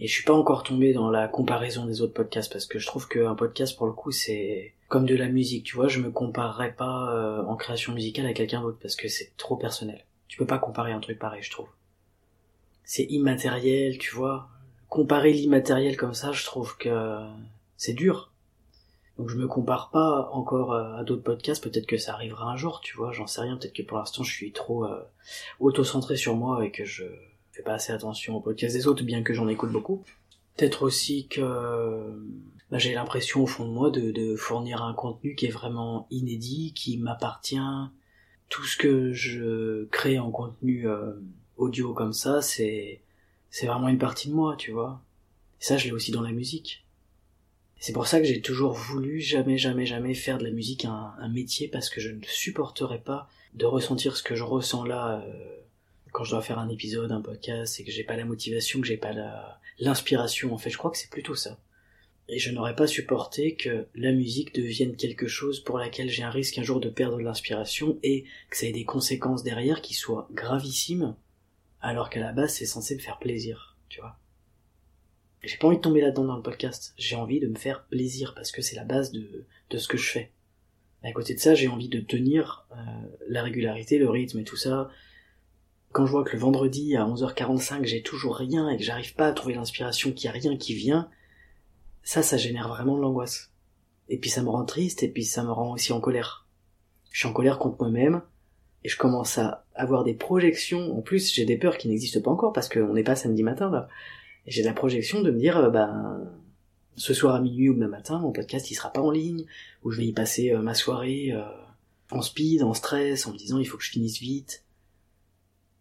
Et 0.00 0.08
je 0.08 0.12
suis 0.12 0.24
pas 0.24 0.32
encore 0.32 0.64
tombé 0.64 0.92
dans 0.92 1.08
la 1.08 1.28
comparaison 1.28 1.86
des 1.86 2.00
autres 2.00 2.14
podcasts 2.14 2.52
parce 2.52 2.66
que 2.66 2.80
je 2.80 2.86
trouve 2.86 3.06
qu'un 3.06 3.36
podcast 3.36 3.76
pour 3.76 3.86
le 3.86 3.92
coup 3.92 4.10
c'est 4.10 4.74
comme 4.88 5.06
de 5.06 5.14
la 5.14 5.28
musique, 5.28 5.64
tu 5.64 5.76
vois, 5.76 5.88
je 5.88 6.00
me 6.00 6.10
comparerais 6.10 6.74
pas 6.74 7.12
euh, 7.12 7.44
en 7.44 7.56
création 7.56 7.92
musicale 7.94 8.26
à 8.26 8.32
quelqu'un 8.32 8.60
d'autre 8.60 8.78
parce 8.80 8.96
que 8.96 9.08
c'est 9.08 9.36
trop 9.36 9.56
personnel. 9.56 10.04
Tu 10.28 10.38
peux 10.38 10.46
pas 10.46 10.58
comparer 10.58 10.92
un 10.92 11.00
truc 11.00 11.18
pareil, 11.18 11.42
je 11.42 11.50
trouve. 11.50 11.68
C'est 12.84 13.04
immatériel, 13.04 13.98
tu 13.98 14.14
vois. 14.14 14.48
Comparer 14.88 15.32
l'immatériel 15.32 15.96
comme 15.96 16.14
ça, 16.14 16.32
je 16.32 16.44
trouve 16.44 16.76
que 16.76 17.18
c'est 17.76 17.94
dur. 17.94 18.30
Donc 19.18 19.28
je 19.28 19.36
me 19.36 19.46
compare 19.46 19.90
pas 19.90 20.28
encore 20.32 20.72
euh, 20.72 20.96
à 20.96 21.04
d'autres 21.04 21.22
podcasts, 21.22 21.62
peut-être 21.62 21.86
que 21.86 21.98
ça 21.98 22.14
arrivera 22.14 22.50
un 22.50 22.56
jour, 22.56 22.80
tu 22.80 22.96
vois, 22.96 23.12
j'en 23.12 23.28
sais 23.28 23.42
rien, 23.42 23.56
peut-être 23.56 23.72
que 23.72 23.82
pour 23.82 23.98
l'instant 23.98 24.24
je 24.24 24.32
suis 24.32 24.50
trop 24.50 24.84
euh, 24.84 25.02
auto-centré 25.60 26.16
sur 26.16 26.34
moi 26.34 26.64
et 26.64 26.72
que 26.72 26.84
je 26.84 27.04
fais 27.52 27.62
pas 27.62 27.74
assez 27.74 27.92
attention 27.92 28.36
aux 28.36 28.40
podcasts 28.40 28.74
des 28.74 28.88
autres, 28.88 29.04
bien 29.04 29.22
que 29.22 29.32
j'en 29.32 29.46
écoute 29.46 29.70
beaucoup. 29.70 30.02
Peut-être 30.56 30.82
aussi 30.82 31.28
que 31.28 32.12
bah, 32.70 32.78
j'ai 32.78 32.94
l'impression 32.94 33.42
au 33.42 33.46
fond 33.46 33.64
de 33.66 33.70
moi 33.70 33.90
de, 33.90 34.34
fournir 34.36 34.82
un 34.82 34.94
contenu 34.94 35.36
qui 35.36 35.46
est 35.46 35.50
vraiment 35.50 36.08
inédit, 36.10 36.72
qui 36.74 36.98
m'appartient. 36.98 37.56
Tout 38.48 38.64
ce 38.64 38.76
que 38.76 39.12
je 39.12 39.84
crée 39.86 40.18
en 40.18 40.30
contenu 40.30 40.88
euh, 40.88 41.12
audio 41.56 41.92
comme 41.92 42.12
ça, 42.12 42.42
c'est 42.42 43.00
c'est 43.50 43.66
vraiment 43.66 43.88
une 43.88 43.98
partie 43.98 44.28
de 44.28 44.34
moi, 44.34 44.56
tu 44.56 44.72
vois. 44.72 45.00
Et 45.60 45.64
ça, 45.64 45.76
je 45.76 45.86
l'ai 45.86 45.92
aussi 45.92 46.10
dans 46.10 46.22
la 46.22 46.32
musique. 46.32 46.84
C'est 47.78 47.92
pour 47.92 48.06
ça 48.06 48.18
que 48.18 48.26
j'ai 48.26 48.40
toujours 48.40 48.72
voulu 48.72 49.20
jamais, 49.20 49.58
jamais, 49.58 49.86
jamais 49.86 50.14
faire 50.14 50.38
de 50.38 50.44
la 50.44 50.50
musique 50.50 50.84
un, 50.84 51.12
un, 51.18 51.28
métier 51.28 51.68
parce 51.68 51.90
que 51.90 52.00
je 52.00 52.10
ne 52.10 52.22
supporterais 52.22 53.00
pas 53.00 53.28
de 53.54 53.66
ressentir 53.66 54.16
ce 54.16 54.22
que 54.22 54.34
je 54.34 54.42
ressens 54.42 54.84
là 54.84 55.22
euh, 55.22 55.56
quand 56.12 56.24
je 56.24 56.30
dois 56.30 56.42
faire 56.42 56.58
un 56.58 56.68
épisode, 56.68 57.12
un 57.12 57.20
podcast, 57.20 57.78
et 57.78 57.84
que 57.84 57.90
j'ai 57.90 58.04
pas 58.04 58.16
la 58.16 58.24
motivation, 58.24 58.80
que 58.80 58.86
j'ai 58.86 58.96
pas 58.96 59.12
la 59.12 59.60
l'inspiration. 59.78 60.54
En 60.54 60.58
fait, 60.58 60.70
je 60.70 60.78
crois 60.78 60.90
que 60.90 60.96
c'est 60.96 61.10
plutôt 61.10 61.34
ça. 61.34 61.58
Et 62.28 62.38
je 62.38 62.50
n'aurais 62.50 62.74
pas 62.74 62.86
supporté 62.86 63.54
que 63.54 63.86
la 63.94 64.12
musique 64.12 64.54
devienne 64.54 64.96
quelque 64.96 65.26
chose 65.26 65.60
pour 65.60 65.78
laquelle 65.78 66.08
j'ai 66.08 66.22
un 66.22 66.30
risque 66.30 66.58
un 66.58 66.62
jour 66.62 66.80
de 66.80 66.88
perdre 66.88 67.20
l'inspiration 67.20 67.98
et 68.02 68.24
que 68.48 68.56
ça 68.56 68.66
ait 68.66 68.72
des 68.72 68.84
conséquences 68.84 69.42
derrière 69.42 69.82
qui 69.82 69.94
soient 69.94 70.28
gravissimes, 70.32 71.16
alors 71.80 72.08
qu'à 72.08 72.20
la 72.20 72.32
base 72.32 72.54
c'est 72.54 72.66
censé 72.66 72.94
me 72.94 73.00
faire 73.00 73.18
plaisir, 73.18 73.76
tu 73.90 74.00
vois. 74.00 74.16
J'ai 75.42 75.58
pas 75.58 75.66
envie 75.66 75.76
de 75.76 75.82
tomber 75.82 76.00
là-dedans 76.00 76.24
dans 76.24 76.36
le 76.36 76.42
podcast. 76.42 76.94
J'ai 76.96 77.16
envie 77.16 77.40
de 77.40 77.48
me 77.48 77.56
faire 77.56 77.84
plaisir 77.84 78.32
parce 78.34 78.50
que 78.50 78.62
c'est 78.62 78.76
la 78.76 78.84
base 78.84 79.12
de, 79.12 79.44
de 79.68 79.78
ce 79.78 79.88
que 79.88 79.98
je 79.98 80.10
fais. 80.10 80.32
À 81.02 81.12
côté 81.12 81.34
de 81.34 81.38
ça, 81.38 81.54
j'ai 81.54 81.68
envie 81.68 81.90
de 81.90 82.00
tenir 82.00 82.66
euh, 82.72 82.76
la 83.28 83.42
régularité, 83.42 83.98
le 83.98 84.08
rythme 84.08 84.38
et 84.38 84.44
tout 84.44 84.56
ça. 84.56 84.88
Quand 85.92 86.06
je 86.06 86.10
vois 86.10 86.24
que 86.24 86.32
le 86.32 86.38
vendredi 86.38 86.96
à 86.96 87.04
11h45 87.04 87.84
j'ai 87.84 88.02
toujours 88.02 88.36
rien 88.36 88.70
et 88.70 88.78
que 88.78 88.82
j'arrive 88.82 89.14
pas 89.14 89.28
à 89.28 89.32
trouver 89.32 89.54
l'inspiration, 89.54 90.12
qu'il 90.12 90.24
y 90.24 90.28
a 90.28 90.32
rien 90.32 90.56
qui 90.56 90.74
vient, 90.74 91.10
ça, 92.04 92.22
ça 92.22 92.36
génère 92.36 92.68
vraiment 92.68 92.96
de 92.96 93.02
l'angoisse. 93.02 93.50
Et 94.08 94.18
puis 94.18 94.30
ça 94.30 94.42
me 94.42 94.50
rend 94.50 94.64
triste 94.64 95.02
et 95.02 95.08
puis 95.08 95.24
ça 95.24 95.42
me 95.42 95.50
rend 95.50 95.72
aussi 95.72 95.92
en 95.92 96.00
colère. 96.00 96.46
Je 97.10 97.20
suis 97.20 97.28
en 97.28 97.32
colère 97.32 97.58
contre 97.58 97.78
moi-même 97.80 98.22
et 98.84 98.88
je 98.88 98.98
commence 98.98 99.38
à 99.38 99.64
avoir 99.74 100.04
des 100.04 100.14
projections. 100.14 100.96
En 100.96 101.00
plus, 101.00 101.32
j'ai 101.32 101.46
des 101.46 101.56
peurs 101.56 101.78
qui 101.78 101.88
n'existent 101.88 102.20
pas 102.20 102.30
encore 102.30 102.52
parce 102.52 102.68
qu'on 102.68 102.92
n'est 102.92 103.02
pas 103.02 103.16
samedi 103.16 103.42
matin 103.42 103.70
là. 103.70 103.88
Et 104.46 104.50
j'ai 104.50 104.62
la 104.62 104.74
projection 104.74 105.22
de 105.22 105.30
me 105.30 105.38
dire, 105.38 105.56
euh, 105.56 105.70
ben, 105.70 106.30
ce 106.96 107.14
soir 107.14 107.34
à 107.34 107.40
minuit 107.40 107.70
ou 107.70 107.74
demain 107.74 107.88
matin, 107.88 108.18
mon 108.18 108.30
podcast 108.30 108.70
il 108.70 108.74
sera 108.74 108.92
pas 108.92 109.00
en 109.00 109.10
ligne, 109.10 109.46
ou 109.82 109.90
je 109.90 109.98
vais 109.98 110.06
y 110.06 110.12
passer 110.12 110.52
euh, 110.52 110.60
ma 110.60 110.74
soirée 110.74 111.32
euh, 111.32 111.42
en 112.10 112.20
speed, 112.20 112.62
en 112.62 112.74
stress, 112.74 113.26
en 113.26 113.32
me 113.32 113.38
disant 113.38 113.58
il 113.58 113.64
faut 113.64 113.78
que 113.78 113.84
je 113.84 113.90
finisse 113.90 114.20
vite. 114.20 114.64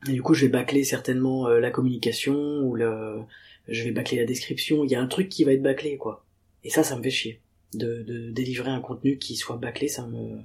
Et 0.07 0.13
du 0.13 0.21
coup, 0.21 0.33
je 0.33 0.45
vais 0.45 0.51
bâcler 0.51 0.83
certainement 0.83 1.47
la 1.47 1.71
communication 1.71 2.59
ou 2.63 2.75
le, 2.75 3.21
je 3.67 3.83
vais 3.83 3.91
bâcler 3.91 4.17
la 4.17 4.25
description. 4.25 4.83
Il 4.83 4.91
y 4.91 4.95
a 4.95 5.01
un 5.01 5.07
truc 5.07 5.29
qui 5.29 5.43
va 5.43 5.53
être 5.53 5.61
bâclé, 5.61 5.97
quoi. 5.97 6.25
Et 6.63 6.69
ça, 6.69 6.83
ça 6.83 6.97
me 6.97 7.03
fait 7.03 7.09
chier. 7.09 7.41
De, 7.73 8.03
de 8.03 8.29
délivrer 8.29 8.69
un 8.69 8.81
contenu 8.81 9.17
qui 9.17 9.35
soit 9.35 9.57
bâclé, 9.57 9.87
ça 9.87 10.05
me, 10.05 10.39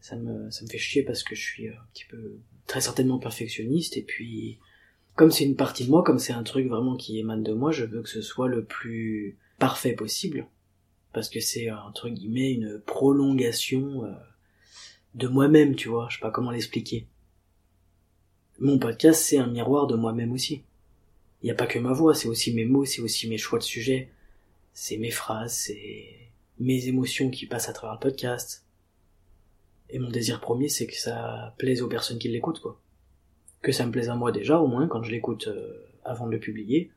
ça 0.00 0.16
me, 0.16 0.50
ça 0.50 0.64
me 0.64 0.68
fait 0.68 0.78
chier 0.78 1.02
parce 1.02 1.22
que 1.22 1.34
je 1.34 1.42
suis 1.42 1.68
un 1.68 1.86
petit 1.92 2.04
peu, 2.04 2.38
très 2.66 2.80
certainement 2.80 3.18
perfectionniste 3.18 3.96
et 3.96 4.02
puis, 4.02 4.58
comme 5.14 5.30
c'est 5.30 5.44
une 5.44 5.56
partie 5.56 5.84
de 5.84 5.90
moi, 5.90 6.02
comme 6.02 6.18
c'est 6.18 6.32
un 6.32 6.42
truc 6.42 6.68
vraiment 6.68 6.96
qui 6.96 7.18
émane 7.18 7.42
de 7.42 7.52
moi, 7.52 7.72
je 7.72 7.84
veux 7.84 8.02
que 8.02 8.08
ce 8.08 8.22
soit 8.22 8.48
le 8.48 8.64
plus 8.64 9.38
parfait 9.58 9.92
possible. 9.92 10.46
Parce 11.12 11.28
que 11.28 11.40
c'est, 11.40 11.70
entre 11.70 12.08
guillemets, 12.08 12.52
une 12.52 12.80
prolongation 12.80 14.04
euh, 14.04 14.12
de 15.14 15.26
moi-même, 15.26 15.74
tu 15.74 15.88
vois. 15.88 16.06
Je 16.08 16.16
sais 16.16 16.20
pas 16.20 16.30
comment 16.30 16.52
l'expliquer. 16.52 17.08
Mon 18.60 18.78
podcast, 18.78 19.20
c'est 19.20 19.38
un 19.38 19.48
miroir 19.48 19.86
de 19.86 19.96
moi-même 19.96 20.32
aussi. 20.32 20.62
Il 21.42 21.46
n'y 21.46 21.50
a 21.50 21.54
pas 21.54 21.66
que 21.66 21.78
ma 21.78 21.92
voix, 21.92 22.14
c'est 22.14 22.28
aussi 22.28 22.52
mes 22.52 22.66
mots, 22.66 22.84
c'est 22.84 23.00
aussi 23.00 23.28
mes 23.28 23.38
choix 23.38 23.58
de 23.58 23.64
sujet, 23.64 24.10
c'est 24.74 24.98
mes 24.98 25.10
phrases, 25.10 25.54
c'est 25.54 26.30
mes 26.58 26.86
émotions 26.86 27.30
qui 27.30 27.46
passent 27.46 27.68
à 27.68 27.72
travers 27.72 27.94
le 27.94 28.00
podcast. 28.00 28.66
Et 29.88 29.98
mon 29.98 30.10
désir 30.10 30.40
premier, 30.40 30.68
c'est 30.68 30.86
que 30.86 30.96
ça 30.96 31.54
plaise 31.58 31.82
aux 31.82 31.88
personnes 31.88 32.18
qui 32.18 32.28
l'écoutent, 32.28 32.60
quoi. 32.60 32.80
Que 33.62 33.72
ça 33.72 33.86
me 33.86 33.90
plaise 33.90 34.10
à 34.10 34.14
moi 34.14 34.32
déjà, 34.32 34.60
au 34.60 34.66
moins, 34.66 34.86
quand 34.86 35.02
je 35.02 35.10
l'écoute 35.10 35.48
euh, 35.48 35.86
avant 36.04 36.26
de 36.26 36.32
le 36.32 36.38
publier. 36.38 36.90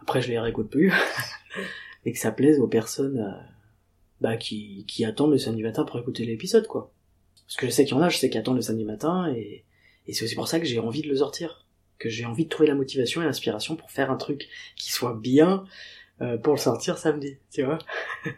Après, 0.00 0.20
je 0.20 0.28
les 0.28 0.38
réécoute 0.38 0.68
plus. 0.68 0.92
et 2.04 2.12
que 2.12 2.18
ça 2.18 2.32
plaise 2.32 2.58
aux 2.58 2.68
personnes 2.68 3.18
euh, 3.18 3.42
bah, 4.20 4.36
qui, 4.36 4.84
qui 4.86 5.04
attendent 5.04 5.32
le 5.32 5.38
samedi 5.38 5.62
matin 5.62 5.84
pour 5.84 5.98
écouter 5.98 6.26
l'épisode, 6.26 6.66
quoi. 6.66 6.92
Parce 7.46 7.56
que 7.56 7.66
je 7.66 7.70
sais 7.70 7.84
qu'il 7.84 7.94
y 7.94 7.98
en 7.98 8.02
a, 8.02 8.08
je 8.08 8.18
sais 8.18 8.28
qu'ils 8.28 8.40
attendent 8.40 8.56
le 8.56 8.62
samedi 8.62 8.84
matin, 8.84 9.32
et, 9.32 9.64
et 10.06 10.12
c'est 10.12 10.24
aussi 10.24 10.34
pour 10.34 10.48
ça 10.48 10.58
que 10.58 10.66
j'ai 10.66 10.80
envie 10.80 11.02
de 11.02 11.08
le 11.08 11.16
sortir 11.16 11.63
que 11.98 12.08
j'ai 12.08 12.24
envie 12.24 12.44
de 12.44 12.48
trouver 12.48 12.68
la 12.68 12.74
motivation 12.74 13.22
et 13.22 13.24
l'inspiration 13.24 13.76
pour 13.76 13.90
faire 13.90 14.10
un 14.10 14.16
truc 14.16 14.48
qui 14.76 14.92
soit 14.92 15.14
bien 15.14 15.64
euh, 16.20 16.38
pour 16.38 16.54
le 16.54 16.58
sortir 16.58 16.98
samedi, 16.98 17.38
tu 17.50 17.62
vois. 17.62 17.78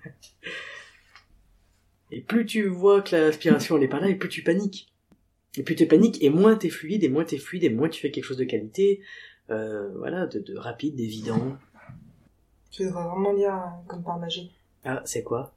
et 2.11 2.21
plus 2.21 2.47
tu 2.47 2.67
vois 2.67 3.03
que 3.03 3.15
l'inspiration 3.15 3.77
elle 3.77 3.85
est 3.85 3.89
pas 3.89 4.01
là, 4.01 4.09
et 4.09 4.15
plus 4.15 4.29
tu 4.29 4.43
paniques. 4.43 4.93
Et 5.57 5.63
plus 5.63 5.75
tu 5.75 5.87
paniques, 5.87 6.23
et 6.23 6.31
moins 6.31 6.57
t'es 6.57 6.69
fluide, 6.69 7.05
et 7.05 7.09
moins 7.09 7.25
t'es 7.25 7.39
fluide, 7.39 7.65
et 7.65 7.71
moins 7.71 7.89
tu 7.89 8.01
fais 8.01 8.11
quelque 8.11 8.25
chose 8.25 8.37
de 8.37 8.45
qualité, 8.45 9.01
euh, 9.51 9.91
voilà, 9.97 10.27
de, 10.27 10.39
de 10.39 10.57
rapide, 10.57 10.97
d'évident. 10.97 11.57
Tu 12.71 12.85
devrais 12.85 13.05
vraiment 13.05 13.33
lire 13.33 13.55
euh, 13.55 13.89
Comme 13.89 14.03
par 14.03 14.19
magie. 14.19 14.53
Ah, 14.85 15.03
c'est 15.05 15.23
quoi? 15.23 15.55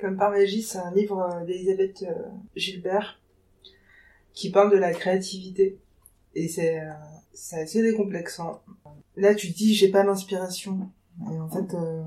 Comme 0.00 0.16
par 0.16 0.30
magie, 0.30 0.62
c'est 0.62 0.78
un 0.78 0.94
livre 0.94 1.42
d'Elisabeth 1.46 2.04
Gilbert 2.54 3.20
qui 4.32 4.50
parle 4.50 4.70
de 4.70 4.76
la 4.76 4.92
créativité 4.92 5.78
et 6.34 6.48
c'est 6.48 6.80
euh, 6.80 6.92
c'est 7.38 7.60
assez 7.60 7.82
décomplexant. 7.82 8.60
Là, 9.16 9.34
tu 9.34 9.48
dis 9.48 9.74
j'ai 9.74 9.90
pas 9.90 10.04
d'inspiration. 10.04 10.90
Et 11.32 11.38
en 11.38 11.48
fait, 11.48 11.74
euh, 11.74 12.02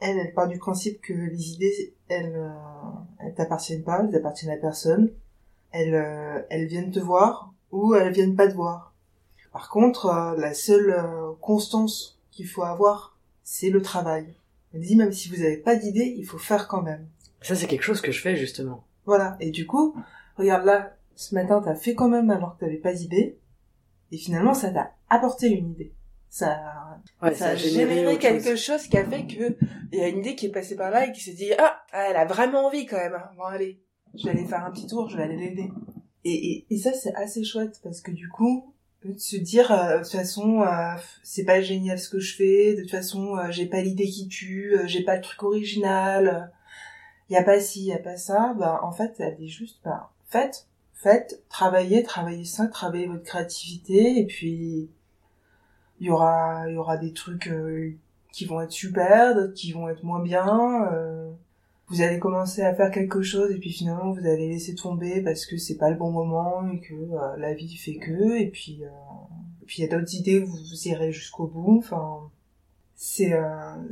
elle, 0.00 0.18
elle 0.18 0.32
part 0.32 0.48
du 0.48 0.58
principe 0.58 1.00
que 1.00 1.12
les 1.12 1.52
idées, 1.52 1.94
elles, 2.08 2.34
euh, 2.36 2.48
elles 3.18 3.34
t'appartiennent 3.34 3.82
pas, 3.82 4.02
elles 4.02 4.14
appartiennent 4.14 4.52
à 4.52 4.56
personne. 4.56 5.10
Elles, 5.70 5.94
euh, 5.94 6.42
elles 6.50 6.66
viennent 6.66 6.90
te 6.90 6.98
voir 6.98 7.52
ou 7.70 7.94
elles 7.94 8.12
viennent 8.12 8.36
pas 8.36 8.48
te 8.48 8.54
voir. 8.54 8.94
Par 9.52 9.70
contre, 9.70 10.34
la 10.38 10.54
seule 10.54 10.94
constance 11.40 12.18
qu'il 12.30 12.46
faut 12.46 12.62
avoir, 12.62 13.16
c'est 13.42 13.70
le 13.70 13.82
travail. 13.82 14.34
Elle 14.72 14.82
dit 14.82 14.94
même 14.94 15.12
si 15.12 15.30
vous 15.30 15.42
avez 15.42 15.56
pas 15.56 15.74
d'idée, 15.74 16.14
il 16.16 16.24
faut 16.24 16.38
faire 16.38 16.68
quand 16.68 16.82
même. 16.82 17.06
Ça, 17.40 17.54
c'est 17.54 17.66
quelque 17.66 17.82
chose 17.82 18.02
que 18.02 18.12
je 18.12 18.20
fais 18.20 18.36
justement. 18.36 18.84
Voilà. 19.06 19.36
Et 19.40 19.50
du 19.50 19.66
coup, 19.66 19.96
regarde 20.36 20.66
là, 20.66 20.94
ce 21.16 21.34
matin, 21.34 21.60
t'as 21.64 21.74
fait 21.74 21.94
quand 21.94 22.08
même 22.08 22.30
alors 22.30 22.56
que 22.56 22.60
t'avais 22.60 22.76
pas 22.76 22.92
d'idée. 22.92 23.38
Et 24.12 24.16
finalement, 24.16 24.54
ça 24.54 24.70
t'a 24.70 24.92
apporté 25.08 25.48
une 25.48 25.70
idée. 25.70 25.92
Ça, 26.30 27.00
ouais, 27.22 27.34
ça, 27.34 27.48
a 27.48 27.56
généré, 27.56 28.18
quelque 28.18 28.56
chose. 28.56 28.86
qui 28.86 28.98
a 28.98 29.04
fait 29.04 29.26
que 29.26 29.56
il 29.92 29.98
y 29.98 30.02
a 30.02 30.08
une 30.08 30.18
idée 30.18 30.34
qui 30.34 30.46
est 30.46 30.50
passée 30.52 30.76
par 30.76 30.90
là 30.90 31.06
et 31.06 31.12
qui 31.12 31.20
s'est 31.20 31.32
dit 31.32 31.52
ah, 31.58 31.82
elle 31.92 32.16
a 32.16 32.26
vraiment 32.26 32.66
envie 32.66 32.86
quand 32.86 32.98
même. 32.98 33.14
Hein. 33.14 33.30
Bon 33.36 33.44
allez, 33.44 33.80
je 34.14 34.24
vais 34.24 34.30
aller 34.30 34.44
faire 34.44 34.64
un 34.64 34.70
petit 34.70 34.86
tour, 34.86 35.08
je 35.08 35.16
vais 35.16 35.22
aller 35.22 35.36
l'aider. 35.36 35.70
Et, 36.24 36.52
et, 36.52 36.66
et, 36.68 36.78
ça 36.78 36.92
c'est 36.92 37.14
assez 37.14 37.44
chouette 37.44 37.80
parce 37.82 38.02
que 38.02 38.10
du 38.10 38.28
coup 38.28 38.74
de 39.04 39.18
se 39.18 39.36
dire 39.36 39.72
euh, 39.72 39.98
de 39.98 40.02
toute 40.02 40.12
façon 40.12 40.62
euh, 40.62 40.96
c'est 41.22 41.44
pas 41.44 41.60
génial 41.60 41.98
ce 41.98 42.08
que 42.08 42.18
je 42.18 42.34
fais, 42.34 42.74
de 42.74 42.82
toute 42.82 42.90
façon 42.90 43.36
euh, 43.36 43.50
j'ai 43.50 43.66
pas 43.66 43.80
l'idée 43.80 44.08
qui 44.08 44.28
tue, 44.28 44.76
j'ai 44.86 45.04
pas 45.04 45.16
le 45.16 45.22
truc 45.22 45.42
original, 45.42 46.52
il 47.30 47.34
y 47.34 47.36
a 47.36 47.42
pas 47.42 47.60
ci, 47.60 47.80
il 47.80 47.86
y 47.86 47.92
a 47.92 47.98
pas 47.98 48.16
ça, 48.16 48.54
bah 48.58 48.80
en 48.82 48.92
fait 48.92 49.14
elle 49.18 49.36
dit 49.36 49.48
juste 49.48 49.80
bah 49.84 50.10
faites 50.26 50.67
faites, 50.98 51.42
travaillez, 51.48 52.02
travaillez 52.02 52.44
ça, 52.44 52.66
travaillez 52.66 53.06
votre 53.06 53.22
créativité, 53.22 54.18
et 54.18 54.26
puis 54.26 54.90
il 56.00 56.06
y 56.06 56.10
aura, 56.10 56.68
y 56.70 56.76
aura 56.76 56.96
des 56.96 57.12
trucs 57.12 57.48
euh, 57.48 57.92
qui 58.32 58.44
vont 58.44 58.60
être 58.60 58.72
super, 58.72 59.34
d'autres 59.34 59.54
qui 59.54 59.72
vont 59.72 59.88
être 59.88 60.04
moins 60.04 60.20
bien. 60.20 60.88
Euh, 60.92 61.30
vous 61.88 62.02
allez 62.02 62.18
commencer 62.18 62.62
à 62.62 62.74
faire 62.74 62.90
quelque 62.90 63.22
chose 63.22 63.50
et 63.50 63.58
puis 63.58 63.72
finalement 63.72 64.12
vous 64.12 64.26
allez 64.26 64.48
laisser 64.48 64.74
tomber 64.74 65.22
parce 65.22 65.46
que 65.46 65.56
c'est 65.56 65.78
pas 65.78 65.88
le 65.88 65.96
bon 65.96 66.10
moment 66.10 66.68
et 66.70 66.80
que 66.80 66.92
euh, 66.92 67.36
la 67.38 67.54
vie 67.54 67.76
fait 67.76 67.96
que 67.96 68.38
et 68.38 68.48
puis 68.48 68.82
puis 69.66 69.78
il 69.78 69.86
y 69.86 69.88
a 69.88 69.98
d'autres 69.98 70.14
idées 70.14 70.40
où 70.40 70.46
vous 70.46 70.88
irez 70.88 71.12
jusqu'au 71.12 71.46
bout. 71.46 71.78
Enfin, 71.78 72.30
c'est 72.94 73.32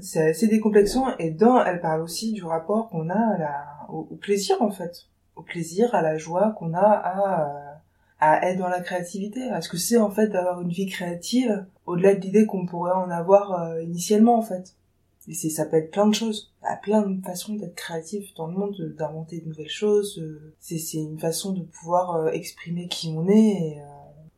c'est 0.01 0.31
assez 0.31 0.49
décomplexant 0.49 1.17
et 1.19 1.31
dans 1.31 1.65
elle 1.65 1.81
parle 1.81 2.03
aussi 2.03 2.33
du 2.33 2.45
rapport 2.45 2.91
qu'on 2.91 3.09
a 3.09 3.15
à 3.15 3.91
au, 3.91 4.05
plaisir 4.17 4.61
en 4.61 4.71
fait, 4.71 5.07
au 5.37 5.43
plaisir, 5.43 5.95
à 5.95 6.03
la 6.03 6.19
joie 6.19 6.55
qu'on 6.59 6.75
a 6.75 6.81
à 6.81 7.73
à 8.19 8.49
être 8.49 8.59
dans 8.59 8.69
la 8.69 8.81
créativité, 8.81 9.51
à 9.51 9.61
ce 9.61 9.69
que 9.69 9.77
c'est 9.77 9.99
en 9.99 10.11
fait 10.11 10.29
d'avoir 10.29 10.63
une 10.63 10.71
vie 10.71 10.87
créative 10.87 11.67
au-delà 11.85 12.15
de 12.15 12.21
l'idée 12.21 12.47
qu'on 12.47 12.65
pourrait 12.65 12.93
en 12.93 13.11
avoir 13.11 13.79
initialement 13.83 14.39
en 14.39 14.43
fait. 14.43 14.75
Et 15.29 15.35
c'est, 15.35 15.51
ça 15.51 15.67
peut 15.67 15.77
être 15.77 15.91
plein 15.91 16.07
de 16.07 16.15
choses. 16.15 16.53
A 16.63 16.77
plein 16.77 17.03
de 17.03 17.25
façons 17.25 17.55
d'être 17.55 17.75
créatif 17.75 18.33
dans 18.35 18.47
le 18.47 18.55
monde, 18.55 18.95
d'inventer 18.97 19.41
de 19.41 19.49
nouvelles 19.49 19.69
choses. 19.69 20.23
C'est, 20.61 20.79
c'est 20.79 20.99
une 20.99 21.19
façon 21.19 21.53
de 21.53 21.63
pouvoir 21.63 22.15
euh, 22.15 22.31
exprimer 22.31 22.89
qui 22.89 23.13
on 23.17 23.29
est 23.29 23.35
et 23.35 23.81
euh, 23.81 23.85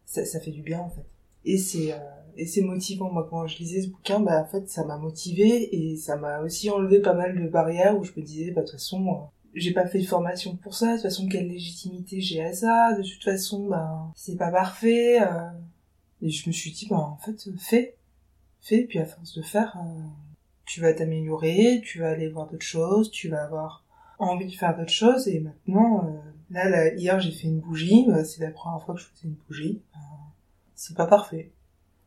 ça, 0.07 0.25
ça 0.25 0.41
fait 0.41 0.51
du 0.51 0.63
bien 0.63 0.81
en 0.81 0.91
fait. 0.91 1.05
Et 1.45 1.59
c'est, 1.59 1.93
euh, 1.93 1.99
et 2.37 2.47
c'est 2.47 2.63
motivant. 2.63 3.11
Moi, 3.11 3.27
quand 3.29 3.47
je 3.47 3.59
lisais 3.59 3.83
ce 3.83 3.89
bouquin, 3.89 4.21
bah, 4.21 4.43
en 4.43 4.47
fait, 4.47 4.69
ça 4.69 4.85
m'a 4.85 4.97
motivé 4.97 5.75
et 5.75 5.97
ça 5.97 6.17
m'a 6.17 6.41
aussi 6.41 6.71
enlevé 6.71 7.01
pas 7.01 7.15
mal 7.15 7.39
de 7.39 7.49
barrières 7.49 7.99
où 7.99 8.05
je 8.05 8.13
me 8.17 8.23
disais, 8.23 8.51
bah, 8.51 8.63
de 8.63 8.67
toute 8.67 8.77
façon, 8.77 9.29
j'ai 9.59 9.73
pas 9.73 9.87
fait 9.87 10.01
de 10.01 10.07
formation 10.07 10.57
pour 10.57 10.75
ça. 10.75 10.89
De 10.89 10.93
toute 10.95 11.03
façon, 11.03 11.29
quelle 11.29 11.49
légitimité 11.49 12.21
j'ai 12.21 12.43
à 12.43 12.53
ça? 12.53 12.93
De 12.95 13.03
toute 13.03 13.23
façon, 13.23 13.69
bah, 13.69 14.11
c'est 14.15 14.37
pas 14.37 14.51
parfait. 14.51 15.19
Et 16.23 16.31
je 16.31 16.49
me 16.49 16.53
suis 16.53 16.73
dit, 16.73 16.87
bah, 16.89 16.99
en 16.99 17.17
fait, 17.17 17.49
fais. 17.59 17.97
Fais, 18.61 18.83
puis 18.83 18.99
à 18.99 19.07
force 19.07 19.35
de 19.35 19.43
faire, 19.43 19.79
tu 20.69 20.83
vas 20.83 20.93
t'améliorer, 20.93 21.81
tu 21.83 22.01
vas 22.01 22.11
aller 22.11 22.29
voir 22.29 22.47
d'autres 22.47 22.65
choses, 22.65 23.11
tu 23.11 23.29
vas 23.29 23.43
avoir 23.43 23.85
envie 24.19 24.47
de 24.47 24.53
faire 24.53 24.77
d'autres 24.77 24.93
choses 24.93 25.27
et 25.29 25.41
maintenant 25.41 26.05
euh, 26.07 26.19
là, 26.51 26.95
hier 26.95 27.19
j'ai 27.21 27.31
fait 27.31 27.47
une 27.47 27.61
bougie, 27.61 28.05
bah, 28.07 28.25
c'est 28.25 28.43
la 28.43 28.51
première 28.51 28.85
fois 28.85 28.95
que 28.95 29.01
je 29.01 29.07
faisais 29.07 29.29
une 29.29 29.37
bougie. 29.49 29.81
Euh, 29.95 29.99
c'est 30.75 30.97
pas 30.97 31.07
parfait. 31.07 31.53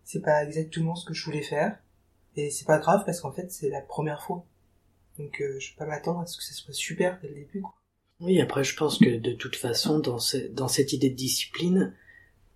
C'est 0.04 0.22
pas 0.22 0.44
exactement 0.44 0.96
ce 0.96 1.06
que 1.06 1.14
je 1.14 1.26
voulais 1.26 1.42
faire 1.42 1.78
et 2.36 2.52
c'est 2.52 2.66
pas 2.66 2.78
grave 2.78 3.04
parce 3.06 3.20
qu'en 3.20 3.32
fait 3.32 3.52
c'est 3.52 3.70
la 3.70 3.82
première 3.82 4.22
fois. 4.22 4.46
Donc 5.18 5.42
euh, 5.42 5.60
je 5.60 5.70
vais 5.72 5.76
pas 5.78 5.86
m'attendre 5.86 6.20
à 6.22 6.26
ce 6.26 6.38
que 6.38 6.44
ça 6.44 6.54
soit 6.54 6.74
super 6.74 7.20
dès 7.22 7.30
le 7.30 7.36
début. 7.36 7.64
Oui, 8.20 8.40
après 8.40 8.64
je 8.64 8.76
pense 8.76 8.98
que 8.98 9.18
de 9.18 9.34
toute 9.34 9.56
façon 9.56 10.00
dans, 10.00 10.20
dans 10.52 10.68
cette 10.68 10.94
idée 10.94 11.10
de 11.10 11.16
discipline, 11.16 11.94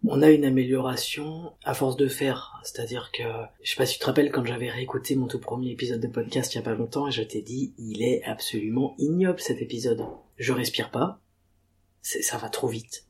on 0.07 0.21
a 0.21 0.29
une 0.29 0.45
amélioration 0.45 1.53
à 1.63 1.74
force 1.74 1.97
de 1.97 2.07
faire. 2.07 2.59
C'est-à-dire 2.63 3.12
que, 3.12 3.24
je 3.63 3.71
sais 3.71 3.77
pas 3.77 3.85
si 3.85 3.95
tu 3.95 4.00
te 4.00 4.05
rappelles 4.05 4.31
quand 4.31 4.45
j'avais 4.45 4.69
réécouté 4.69 5.15
mon 5.15 5.27
tout 5.27 5.39
premier 5.39 5.71
épisode 5.71 6.01
de 6.01 6.07
podcast 6.07 6.53
il 6.53 6.57
y 6.57 6.59
a 6.59 6.63
pas 6.63 6.75
longtemps 6.75 7.07
et 7.07 7.12
je 7.12 7.24
t'ai 7.24 7.41
dit, 7.41 7.74
il 7.77 8.03
est 8.03 8.24
absolument 8.24 8.95
ignoble 8.97 9.39
cet 9.39 9.62
épisode. 9.62 10.05
Je 10.38 10.53
respire 10.53 10.91
pas. 10.91 11.21
ça 12.01 12.38
va 12.38 12.50
trop 12.50 12.67
vite. 12.67 13.07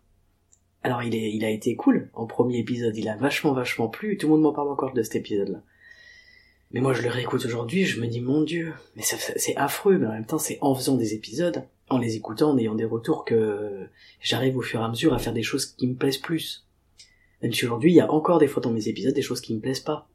Alors 0.84 1.04
il 1.04 1.16
est, 1.16 1.34
il 1.34 1.44
a 1.44 1.50
été 1.50 1.76
cool 1.76 2.12
en 2.14 2.28
premier 2.28 2.60
épisode, 2.60 2.96
il 2.96 3.10
a 3.10 3.18
vachement 3.18 3.54
vachement 3.54 3.90
plu, 3.90 4.18
tout 4.18 4.28
le 4.28 4.34
monde 4.34 4.44
m'en 4.44 4.54
parle 4.54 4.70
encore 4.70 4.94
de 4.94 5.02
cet 5.02 5.16
épisode-là. 5.16 5.64
Mais 6.72 6.82
moi 6.82 6.94
je 6.94 7.02
le 7.02 7.10
réécoute 7.10 7.46
aujourd'hui, 7.46 7.86
je 7.86 8.02
me 8.02 8.08
dis 8.08 8.22
mon 8.22 8.42
dieu, 8.42 8.74
mais 8.96 9.04
c'est 9.04 9.56
affreux, 9.56 9.98
mais 9.98 10.08
en 10.08 10.12
même 10.12 10.26
temps 10.26 10.40
c'est 10.40 10.58
en 10.62 10.76
faisant 10.76 10.96
des 10.96 11.14
épisodes, 11.14 11.64
en 11.90 11.98
les 11.98 12.16
écoutant, 12.16 12.52
en 12.52 12.58
ayant 12.58 12.76
des 12.76 12.86
retours 12.86 13.26
que 13.26 13.88
j'arrive 14.22 14.58
au 14.58 14.62
fur 14.62 14.82
et 14.82 14.84
à 14.84 14.90
mesure 14.90 15.14
à 15.14 15.20
faire 15.20 15.34
des 15.34 15.44
choses 15.44 15.66
qui 15.66 15.88
me 15.88 15.96
plaisent 15.96 16.18
plus. 16.18 16.66
Même 17.42 17.54
si 17.54 17.66
aujourd'hui, 17.66 17.92
il 17.92 17.96
y 17.96 18.02
a 18.02 18.12
encore 18.12 18.40
des 18.40 18.48
fois 18.48 18.62
dans 18.62 18.72
mes 18.72 18.88
épisodes 18.88 19.14
des 19.14 19.22
choses 19.22 19.42
qui 19.42 19.54
me 19.54 19.60
plaisent 19.60 19.80
pas. 19.80 20.10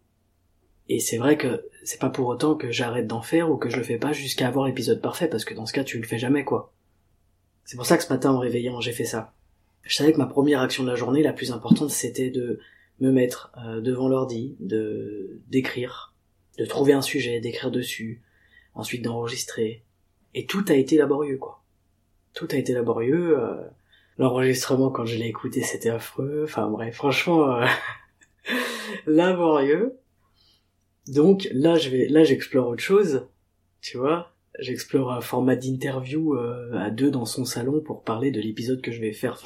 Et 0.89 0.99
c'est 0.99 1.19
vrai 1.19 1.37
que 1.37 1.65
c'est 1.85 2.01
pas 2.01 2.11
pour 2.11 2.27
autant 2.27 2.57
que 2.57 2.73
j'arrête 2.73 3.07
d'en 3.07 3.23
faire 3.23 3.51
ou 3.51 3.57
que 3.57 3.71
je 3.71 3.77
le 3.77 3.85
fais 3.85 3.99
pas 3.99 4.13
jusqu'à 4.13 4.49
avoir 4.49 4.67
l'épisode 4.67 5.01
parfait, 5.01 5.29
parce 5.29 5.45
que 5.45 5.55
dans 5.55 5.67
ce 5.67 5.73
cas, 5.73 5.85
tu 5.85 5.99
le 5.99 6.07
fais 6.07 6.19
jamais, 6.19 6.45
quoi. 6.45 6.73
C'est 7.65 7.77
pour 7.77 7.87
ça 7.87 7.97
que 7.97 8.03
ce 8.03 8.13
matin, 8.13 8.33
en 8.33 8.41
réveillant, 8.41 8.81
j'ai 8.81 8.91
fait 8.91 9.05
ça. 9.05 9.33
Je 9.83 9.95
savais 9.95 10.13
que 10.13 10.19
ma 10.19 10.27
première 10.27 10.61
action 10.61 10.83
de 10.83 10.89
la 10.89 10.97
journée, 10.97 11.23
la 11.23 11.33
plus 11.33 11.53
importante, 11.53 11.91
c'était 11.91 12.31
de 12.31 12.59
me 12.99 13.13
mettre 13.13 13.53
euh, 13.65 13.81
devant 13.81 14.09
l'ordi, 14.09 14.57
de 14.59 15.41
d'écrire, 15.49 16.10
de 16.61 16.67
trouver 16.67 16.93
un 16.93 17.03
sujet, 17.03 17.41
d'écrire 17.41 17.71
dessus, 17.71 18.23
ensuite 18.75 19.03
d'enregistrer. 19.03 19.83
Et 20.35 20.47
tout 20.47 20.65
a 20.69 20.75
été 20.75 20.97
laborieux, 20.97 21.39
quoi. 21.39 21.65
Tout 22.35 22.47
a 22.53 22.57
été 22.57 22.73
laborieux. 22.73 23.39
Euh, 23.39 23.57
l'enregistrement 24.21 24.91
quand 24.91 25.07
je 25.07 25.17
l'ai 25.17 25.29
écouté 25.29 25.63
c'était 25.63 25.89
affreux 25.89 26.43
enfin 26.45 26.69
bref 26.69 26.95
franchement 26.95 27.57
euh, 27.57 27.67
laborieux 29.07 29.99
donc 31.09 31.49
là 31.53 31.77
je 31.77 31.89
vais 31.89 32.07
là 32.07 32.23
j'explore 32.23 32.69
autre 32.69 32.83
chose 32.83 33.29
tu 33.81 33.97
vois 33.97 34.35
j'explore 34.59 35.11
un 35.11 35.23
format 35.23 35.57
d'interview 35.57 36.35
euh, 36.35 36.71
à 36.75 36.91
deux 36.91 37.11
dans 37.11 37.25
son 37.25 37.47
salon 37.47 37.81
pour 37.81 38.05
parler 38.05 38.31
de 38.31 38.43
l'épisode 38.43 38.83
que 38.83 38.93
je 38.93 39.01
vais 39.01 39.13
faire 39.13 39.39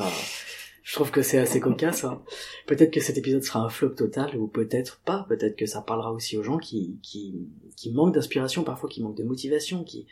je 0.85 0.95
trouve 0.95 1.11
que 1.11 1.23
c'est 1.23 1.39
assez 1.39 1.59
cocasse 1.59 2.05
hein. 2.05 2.23
peut-être 2.67 2.93
que 2.93 3.01
cet 3.01 3.19
épisode 3.19 3.43
sera 3.43 3.61
un 3.61 3.69
flop 3.69 3.91
total 3.91 4.37
ou 4.37 4.47
peut-être 4.47 5.01
pas 5.05 5.27
peut-être 5.29 5.57
que 5.57 5.67
ça 5.67 5.83
parlera 5.83 6.13
aussi 6.13 6.37
aux 6.37 6.45
gens 6.45 6.59
qui 6.59 7.01
qui 7.03 7.49
qui 7.77 7.91
manquent 7.93 8.15
d'inspiration 8.15 8.63
parfois 8.63 8.89
qui 8.89 9.03
manquent 9.03 9.17
de 9.17 9.25
motivation 9.25 9.83
qui 9.83 10.07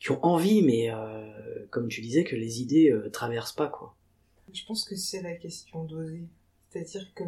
qui 0.00 0.10
ont 0.10 0.22
envie 0.22 0.62
mais 0.62 0.90
euh, 0.90 1.66
comme 1.70 1.88
tu 1.88 2.02
disais 2.02 2.24
que 2.24 2.36
les 2.36 2.60
idées 2.60 2.90
euh, 2.90 3.08
traversent 3.08 3.54
pas 3.54 3.68
quoi 3.68 3.96
je 4.52 4.64
pense 4.64 4.84
que 4.84 4.96
c'est 4.96 5.22
la 5.22 5.34
question 5.34 5.84
d'oser. 5.84 6.22
C'est-à-dire 6.70 7.12
que 7.14 7.24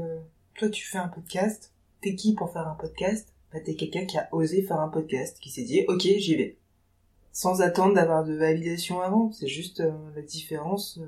toi, 0.54 0.68
tu 0.68 0.86
fais 0.86 0.98
un 0.98 1.08
podcast, 1.08 1.72
t'es 2.00 2.14
qui 2.14 2.34
pour 2.34 2.52
faire 2.52 2.66
un 2.66 2.74
podcast? 2.74 3.32
Bah, 3.52 3.60
t'es 3.60 3.74
quelqu'un 3.74 4.04
qui 4.04 4.18
a 4.18 4.28
osé 4.32 4.62
faire 4.62 4.80
un 4.80 4.88
podcast, 4.88 5.38
qui 5.40 5.50
s'est 5.50 5.64
dit, 5.64 5.84
ok, 5.88 6.00
j'y 6.00 6.36
vais. 6.36 6.56
Sans 7.32 7.60
attendre 7.60 7.94
d'avoir 7.94 8.24
de 8.24 8.34
validation 8.34 9.00
avant. 9.00 9.30
C'est 9.32 9.46
juste 9.46 9.80
euh, 9.80 9.92
la 10.14 10.22
différence, 10.22 10.98
euh, 10.98 11.06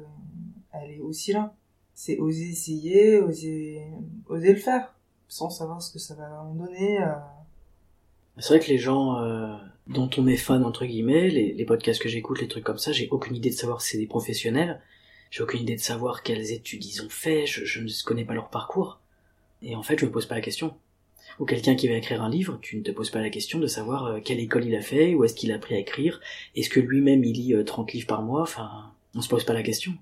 elle 0.72 0.90
est 0.92 1.00
aussi 1.00 1.32
là. 1.32 1.54
C'est 2.02 2.18
oser 2.18 2.48
essayer, 2.48 3.18
oser, 3.18 3.82
oser 4.28 4.52
le 4.52 4.58
faire, 4.58 4.94
sans 5.28 5.50
savoir 5.50 5.82
ce 5.82 5.92
que 5.92 5.98
ça 5.98 6.14
va 6.14 6.42
en 6.42 6.54
donner. 6.54 7.02
Euh. 7.02 7.12
C'est 8.38 8.54
vrai 8.54 8.60
que 8.60 8.70
les 8.70 8.78
gens 8.78 9.20
dont 9.86 10.08
on 10.16 10.26
est 10.26 10.38
fan 10.38 10.64
entre 10.64 10.86
guillemets, 10.86 11.28
les, 11.28 11.52
les 11.52 11.64
podcasts 11.66 12.00
que 12.00 12.08
j'écoute, 12.08 12.40
les 12.40 12.48
trucs 12.48 12.64
comme 12.64 12.78
ça, 12.78 12.92
j'ai 12.92 13.08
aucune 13.10 13.36
idée 13.36 13.50
de 13.50 13.54
savoir 13.54 13.82
si 13.82 13.90
c'est 13.90 13.98
des 13.98 14.06
professionnels 14.06 14.80
j'ai 15.30 15.42
aucune 15.42 15.60
idée 15.60 15.76
de 15.76 15.80
savoir 15.80 16.22
quelles 16.22 16.50
études 16.50 16.84
ils 16.84 17.02
ont 17.02 17.08
fait, 17.08 17.46
je, 17.46 17.80
ne 17.80 18.04
connais 18.04 18.24
pas 18.24 18.34
leur 18.34 18.50
parcours. 18.50 19.00
Et 19.62 19.76
en 19.76 19.82
fait, 19.82 19.98
je 19.98 20.06
me 20.06 20.10
pose 20.10 20.26
pas 20.26 20.34
la 20.34 20.40
question. 20.40 20.74
Ou 21.38 21.44
quelqu'un 21.44 21.76
qui 21.76 21.86
va 21.88 21.94
écrire 21.94 22.22
un 22.22 22.28
livre, 22.28 22.58
tu 22.60 22.76
ne 22.76 22.82
te 22.82 22.90
poses 22.90 23.10
pas 23.10 23.20
la 23.20 23.30
question 23.30 23.58
de 23.58 23.66
savoir 23.66 24.06
euh, 24.06 24.20
quelle 24.20 24.40
école 24.40 24.64
il 24.64 24.74
a 24.74 24.82
fait, 24.82 25.14
où 25.14 25.24
est-ce 25.24 25.34
qu'il 25.34 25.52
a 25.52 25.54
appris 25.54 25.74
à 25.76 25.78
écrire, 25.78 26.20
est-ce 26.56 26.68
que 26.68 26.80
lui-même 26.80 27.22
il 27.24 27.34
lit 27.34 27.64
30 27.64 27.88
euh, 27.88 27.92
livres 27.92 28.06
par 28.06 28.22
mois, 28.22 28.42
enfin, 28.42 28.92
on 29.14 29.22
se 29.22 29.28
pose 29.28 29.44
pas 29.44 29.52
la 29.52 29.62
question. 29.62 29.92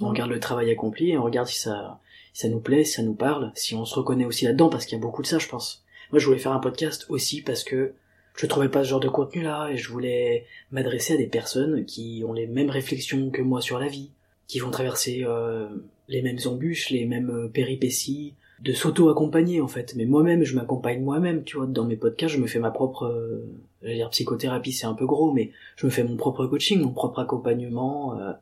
On 0.00 0.08
regarde 0.08 0.30
le 0.30 0.40
travail 0.40 0.70
accompli 0.70 1.10
et 1.10 1.18
on 1.18 1.24
regarde 1.24 1.48
si 1.48 1.58
ça, 1.58 2.00
si 2.32 2.42
ça 2.42 2.48
nous 2.48 2.60
plaît, 2.60 2.84
si 2.84 2.94
ça 2.94 3.02
nous 3.02 3.14
parle, 3.14 3.52
si 3.54 3.74
on 3.74 3.84
se 3.84 3.94
reconnaît 3.94 4.24
aussi 4.24 4.44
là-dedans, 4.44 4.68
parce 4.68 4.84
qu'il 4.84 4.98
y 4.98 5.00
a 5.00 5.02
beaucoup 5.02 5.22
de 5.22 5.26
ça, 5.26 5.38
je 5.38 5.48
pense. 5.48 5.84
Moi, 6.12 6.20
je 6.20 6.26
voulais 6.26 6.38
faire 6.38 6.52
un 6.52 6.60
podcast 6.60 7.06
aussi 7.08 7.42
parce 7.42 7.64
que 7.64 7.94
je 8.36 8.46
trouvais 8.46 8.68
pas 8.68 8.84
ce 8.84 8.90
genre 8.90 9.00
de 9.00 9.08
contenu 9.08 9.42
là 9.42 9.68
et 9.70 9.76
je 9.76 9.90
voulais 9.90 10.44
m'adresser 10.70 11.14
à 11.14 11.16
des 11.16 11.26
personnes 11.26 11.84
qui 11.84 12.22
ont 12.26 12.32
les 12.32 12.46
mêmes 12.46 12.70
réflexions 12.70 13.30
que 13.30 13.42
moi 13.42 13.60
sur 13.60 13.78
la 13.78 13.88
vie, 13.88 14.10
qui 14.46 14.58
vont 14.58 14.70
traverser 14.70 15.22
euh, 15.24 15.68
les 16.08 16.22
mêmes 16.22 16.38
embûches, 16.44 16.90
les 16.90 17.06
mêmes 17.06 17.30
euh, 17.30 17.48
péripéties, 17.48 18.34
de 18.60 18.72
s'auto-accompagner 18.72 19.60
en 19.60 19.68
fait. 19.68 19.94
Mais 19.96 20.06
moi-même, 20.06 20.44
je 20.44 20.54
m'accompagne 20.54 21.02
moi-même, 21.02 21.44
tu 21.44 21.56
vois. 21.56 21.66
Dans 21.66 21.84
mes 21.84 21.96
podcasts, 21.96 22.34
je 22.34 22.40
me 22.40 22.46
fais 22.46 22.58
ma 22.58 22.70
propre, 22.70 23.04
euh, 23.04 23.44
j'allais 23.82 23.96
dire 23.96 24.10
psychothérapie, 24.10 24.72
c'est 24.72 24.86
un 24.86 24.94
peu 24.94 25.06
gros, 25.06 25.32
mais 25.32 25.50
je 25.76 25.86
me 25.86 25.90
fais 25.90 26.04
mon 26.04 26.16
propre 26.16 26.46
coaching, 26.46 26.80
mon 26.80 26.92
propre 26.92 27.20
accompagnement, 27.20 28.18
euh, 28.18 28.32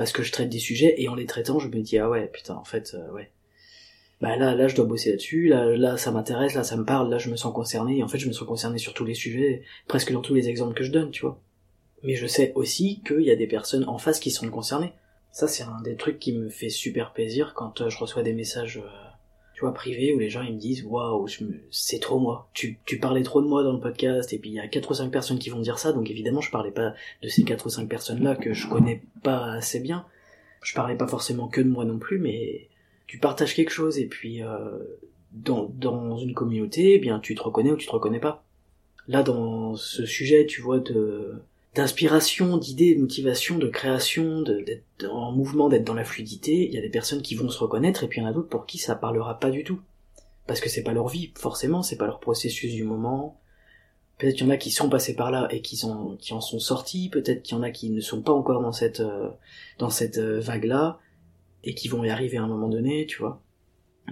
parce 0.00 0.12
que 0.12 0.22
je 0.22 0.32
traite 0.32 0.48
des 0.48 0.58
sujets 0.58 0.94
et 0.96 1.10
en 1.10 1.14
les 1.14 1.26
traitant, 1.26 1.58
je 1.58 1.68
me 1.68 1.82
dis 1.82 1.98
ah 1.98 2.08
ouais, 2.08 2.26
putain, 2.32 2.54
en 2.54 2.64
fait, 2.64 2.96
ouais. 3.12 3.30
Bah 4.22 4.34
là, 4.34 4.54
là, 4.54 4.66
je 4.66 4.74
dois 4.74 4.86
bosser 4.86 5.10
là-dessus. 5.10 5.48
Là, 5.48 5.76
là, 5.76 5.98
ça 5.98 6.10
m'intéresse, 6.10 6.54
là, 6.54 6.64
ça 6.64 6.78
me 6.78 6.86
parle, 6.86 7.10
là, 7.10 7.18
je 7.18 7.28
me 7.28 7.36
sens 7.36 7.52
concerné. 7.52 7.98
Et 7.98 8.02
en 8.02 8.08
fait, 8.08 8.16
je 8.16 8.26
me 8.26 8.32
sens 8.32 8.48
concerné 8.48 8.78
sur 8.78 8.94
tous 8.94 9.04
les 9.04 9.12
sujets, 9.12 9.62
presque 9.88 10.10
dans 10.10 10.22
tous 10.22 10.32
les 10.32 10.48
exemples 10.48 10.72
que 10.72 10.84
je 10.84 10.90
donne, 10.90 11.10
tu 11.10 11.20
vois. 11.20 11.38
Mais 12.02 12.14
je 12.14 12.26
sais 12.26 12.54
aussi 12.54 13.02
qu'il 13.06 13.20
y 13.20 13.30
a 13.30 13.36
des 13.36 13.46
personnes 13.46 13.84
en 13.84 13.98
face 13.98 14.20
qui 14.20 14.30
sont 14.30 14.48
concernées. 14.48 14.94
Ça, 15.32 15.48
c'est 15.48 15.64
un 15.64 15.82
des 15.82 15.96
trucs 15.96 16.18
qui 16.18 16.32
me 16.32 16.48
fait 16.48 16.70
super 16.70 17.12
plaisir 17.12 17.52
quand 17.54 17.82
euh, 17.82 17.90
je 17.90 17.98
reçois 17.98 18.22
des 18.22 18.32
messages, 18.32 18.78
euh, 18.78 19.09
tu 19.60 19.66
vois, 19.66 20.14
où 20.14 20.18
les 20.18 20.30
gens 20.30 20.42
ils 20.42 20.54
me 20.54 20.58
disent 20.58 20.84
waouh, 20.84 21.26
c'est 21.70 21.98
trop 22.00 22.18
moi. 22.18 22.48
Tu, 22.54 22.78
tu 22.86 22.98
parlais 22.98 23.22
trop 23.22 23.42
de 23.42 23.46
moi 23.46 23.62
dans 23.62 23.72
le 23.72 23.80
podcast 23.80 24.32
et 24.32 24.38
puis 24.38 24.50
il 24.50 24.54
y 24.54 24.60
a 24.60 24.68
quatre 24.68 24.90
ou 24.90 24.94
cinq 24.94 25.10
personnes 25.10 25.38
qui 25.38 25.50
vont 25.50 25.60
dire 25.60 25.78
ça, 25.78 25.92
donc 25.92 26.10
évidemment 26.10 26.40
je 26.40 26.50
parlais 26.50 26.70
pas 26.70 26.94
de 27.22 27.28
ces 27.28 27.44
quatre 27.44 27.66
ou 27.66 27.68
cinq 27.68 27.88
personnes 27.88 28.22
là 28.22 28.36
que 28.36 28.54
je 28.54 28.68
connais 28.68 29.02
pas 29.22 29.52
assez 29.52 29.80
bien. 29.80 30.06
Je 30.62 30.74
parlais 30.74 30.96
pas 30.96 31.06
forcément 31.06 31.48
que 31.48 31.60
de 31.60 31.68
moi 31.68 31.84
non 31.84 31.98
plus, 31.98 32.18
mais 32.18 32.68
tu 33.06 33.18
partages 33.18 33.54
quelque 33.54 33.70
chose 33.70 33.98
et 33.98 34.06
puis 34.06 34.42
euh, 34.42 34.78
dans, 35.32 35.70
dans 35.74 36.16
une 36.16 36.32
communauté, 36.34 36.94
eh 36.94 36.98
bien 36.98 37.20
tu 37.20 37.34
te 37.34 37.42
reconnais 37.42 37.72
ou 37.72 37.76
tu 37.76 37.86
te 37.86 37.92
reconnais 37.92 38.20
pas. 38.20 38.44
Là 39.08 39.22
dans 39.22 39.76
ce 39.76 40.06
sujet, 40.06 40.46
tu 40.46 40.62
vois 40.62 40.78
de 40.78 41.34
d'inspiration, 41.74 42.56
d'idées, 42.56 42.94
de 42.94 43.00
motivation, 43.00 43.58
de 43.58 43.68
création, 43.68 44.42
d'être 44.42 45.08
en 45.08 45.32
mouvement, 45.32 45.68
d'être 45.68 45.84
dans 45.84 45.94
la 45.94 46.04
fluidité, 46.04 46.66
il 46.66 46.74
y 46.74 46.78
a 46.78 46.82
des 46.82 46.88
personnes 46.88 47.22
qui 47.22 47.34
vont 47.34 47.48
se 47.48 47.58
reconnaître 47.58 48.02
et 48.02 48.08
puis 48.08 48.20
il 48.20 48.24
y 48.24 48.26
en 48.26 48.30
a 48.30 48.32
d'autres 48.32 48.48
pour 48.48 48.66
qui 48.66 48.78
ça 48.78 48.96
parlera 48.96 49.38
pas 49.38 49.50
du 49.50 49.62
tout. 49.62 49.80
Parce 50.46 50.60
que 50.60 50.68
c'est 50.68 50.82
pas 50.82 50.92
leur 50.92 51.08
vie, 51.08 51.32
forcément, 51.36 51.82
c'est 51.82 51.96
pas 51.96 52.06
leur 52.06 52.18
processus 52.18 52.72
du 52.74 52.82
moment, 52.82 53.40
Peut-être 54.20 54.34
qu'il 54.34 54.46
y 54.46 54.50
en 54.50 54.52
a 54.52 54.58
qui 54.58 54.70
sont 54.70 54.90
passés 54.90 55.16
par 55.16 55.30
là 55.30 55.48
et 55.50 55.62
qui, 55.62 55.80
en 55.82 56.18
sont 56.18 56.58
sortis, 56.58 57.08
peut-être 57.08 57.42
qu'il 57.42 57.56
y 57.56 57.58
en 57.58 57.62
a 57.62 57.70
qui 57.70 57.88
ne 57.88 58.02
sont 58.02 58.20
pas 58.20 58.32
encore 58.32 58.60
dans 58.60 58.70
cette, 58.70 59.00
euh, 59.00 59.30
dans 59.78 59.88
cette 59.88 60.18
euh, 60.18 60.40
vague-là, 60.40 61.00
et 61.64 61.74
qui 61.74 61.88
vont 61.88 62.04
y 62.04 62.10
arriver 62.10 62.36
à 62.36 62.42
un 62.42 62.46
moment 62.46 62.68
donné, 62.68 63.06
tu 63.06 63.16
vois. 63.18 63.42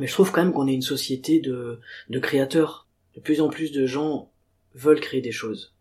Mais 0.00 0.06
je 0.06 0.14
trouve 0.14 0.32
quand 0.32 0.42
même 0.42 0.54
qu'on 0.54 0.66
est 0.66 0.72
une 0.72 0.80
société 0.80 1.40
de, 1.40 1.80
de 2.08 2.18
créateurs. 2.18 2.88
De 3.16 3.20
plus 3.20 3.42
en 3.42 3.50
plus 3.50 3.70
de 3.70 3.84
gens 3.84 4.30
veulent 4.74 5.00
créer 5.00 5.20
des 5.20 5.32
choses. 5.32 5.74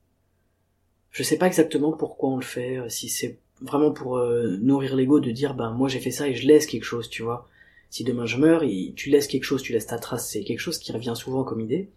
Je 1.17 1.23
sais 1.23 1.39
pas 1.39 1.47
exactement 1.47 1.93
pourquoi 1.93 2.30
on 2.30 2.36
le 2.38 2.43
fait, 2.43 2.77
euh, 2.77 2.89
si 2.89 3.10
c'est 3.10 3.39
vraiment 3.62 3.91
pour 3.91 4.19
nourrir 4.19 4.95
l'ego 4.95 5.19
de 5.19 5.32
dire 5.32 5.56
ben 5.56 5.71
moi 5.71 5.88
j'ai 5.89 5.97
fait 5.99 6.12
ça 6.12 6.27
et 6.27 6.36
je 6.36 6.45
laisse 6.45 6.67
quelque 6.67 6.84
chose, 6.84 7.10
tu 7.10 7.23
vois. 7.23 7.49
Si 7.89 8.03
demain 8.03 8.27
je 8.27 8.38
meurs, 8.38 8.62
et 8.62 8.93
tu 8.95 9.10
laisses 9.10 9.25
quelque 9.25 9.45
chose, 9.45 9.63
tu 9.63 9.73
laisses 9.73 9.88
ta 9.88 9.97
trace, 9.97 10.30
c'est 10.30 10.43
quelque 10.43 10.60
chose 10.60 10.77
qui 10.77 10.91
revient 10.91 11.13
souvent 11.15 11.43
comme 11.43 11.60
idée. 11.60 11.89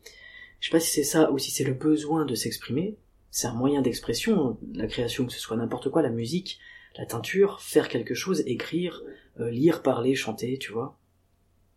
Je 0.58 0.68
sais 0.68 0.72
pas 0.72 0.80
si 0.80 0.90
c'est 0.90 1.04
ça 1.04 1.30
ou 1.32 1.36
si 1.36 1.50
c'est 1.50 1.64
le 1.64 1.74
besoin 1.74 2.24
de 2.24 2.34
s'exprimer. 2.34 2.96
C'est 3.30 3.46
un 3.46 3.52
moyen 3.52 3.82
d'expression, 3.82 4.56
la 4.72 4.86
création, 4.86 5.26
que 5.26 5.34
ce 5.34 5.38
soit 5.38 5.58
n'importe 5.58 5.90
quoi, 5.90 6.00
la 6.00 6.08
musique, 6.08 6.58
la 6.96 7.04
teinture, 7.04 7.60
faire 7.60 7.90
quelque 7.90 8.14
chose, 8.14 8.42
écrire, 8.46 9.02
euh, 9.38 9.50
lire, 9.50 9.82
parler, 9.82 10.14
chanter, 10.14 10.56
tu 10.56 10.72
vois. 10.72 10.96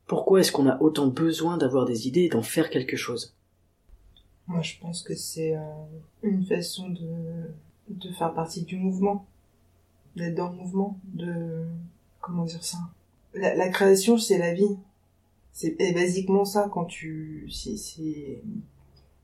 Pourquoi 0.07 0.39
est-ce 0.39 0.53
qu'on 0.53 0.69
a 0.69 0.81
autant 0.81 1.07
besoin 1.07 1.57
d'avoir 1.57 1.83
des 1.83 2.07
idées 2.07 2.23
et 2.23 2.29
d'en 2.29 2.41
faire 2.41 2.69
quelque 2.69 2.95
chose? 2.95 3.35
Moi, 4.47 4.61
je 4.61 4.77
pense 4.79 5.01
que 5.03 5.15
c'est 5.15 5.55
euh, 5.55 5.61
une 6.21 6.45
façon 6.45 6.89
de, 6.89 7.49
de 7.89 8.11
faire 8.11 8.33
partie 8.33 8.63
du 8.63 8.75
mouvement, 8.75 9.25
d'être 10.15 10.35
dans 10.35 10.49
le 10.49 10.57
mouvement, 10.57 10.99
de 11.13 11.65
comment 12.19 12.45
dire 12.45 12.63
ça? 12.63 12.77
La, 13.33 13.55
la 13.55 13.69
création, 13.69 14.17
c'est 14.17 14.37
la 14.37 14.53
vie. 14.53 14.77
C'est 15.53 15.93
basiquement 15.93 16.45
ça 16.45 16.67
quand 16.73 16.85
tu, 16.85 17.47
si, 17.51 17.79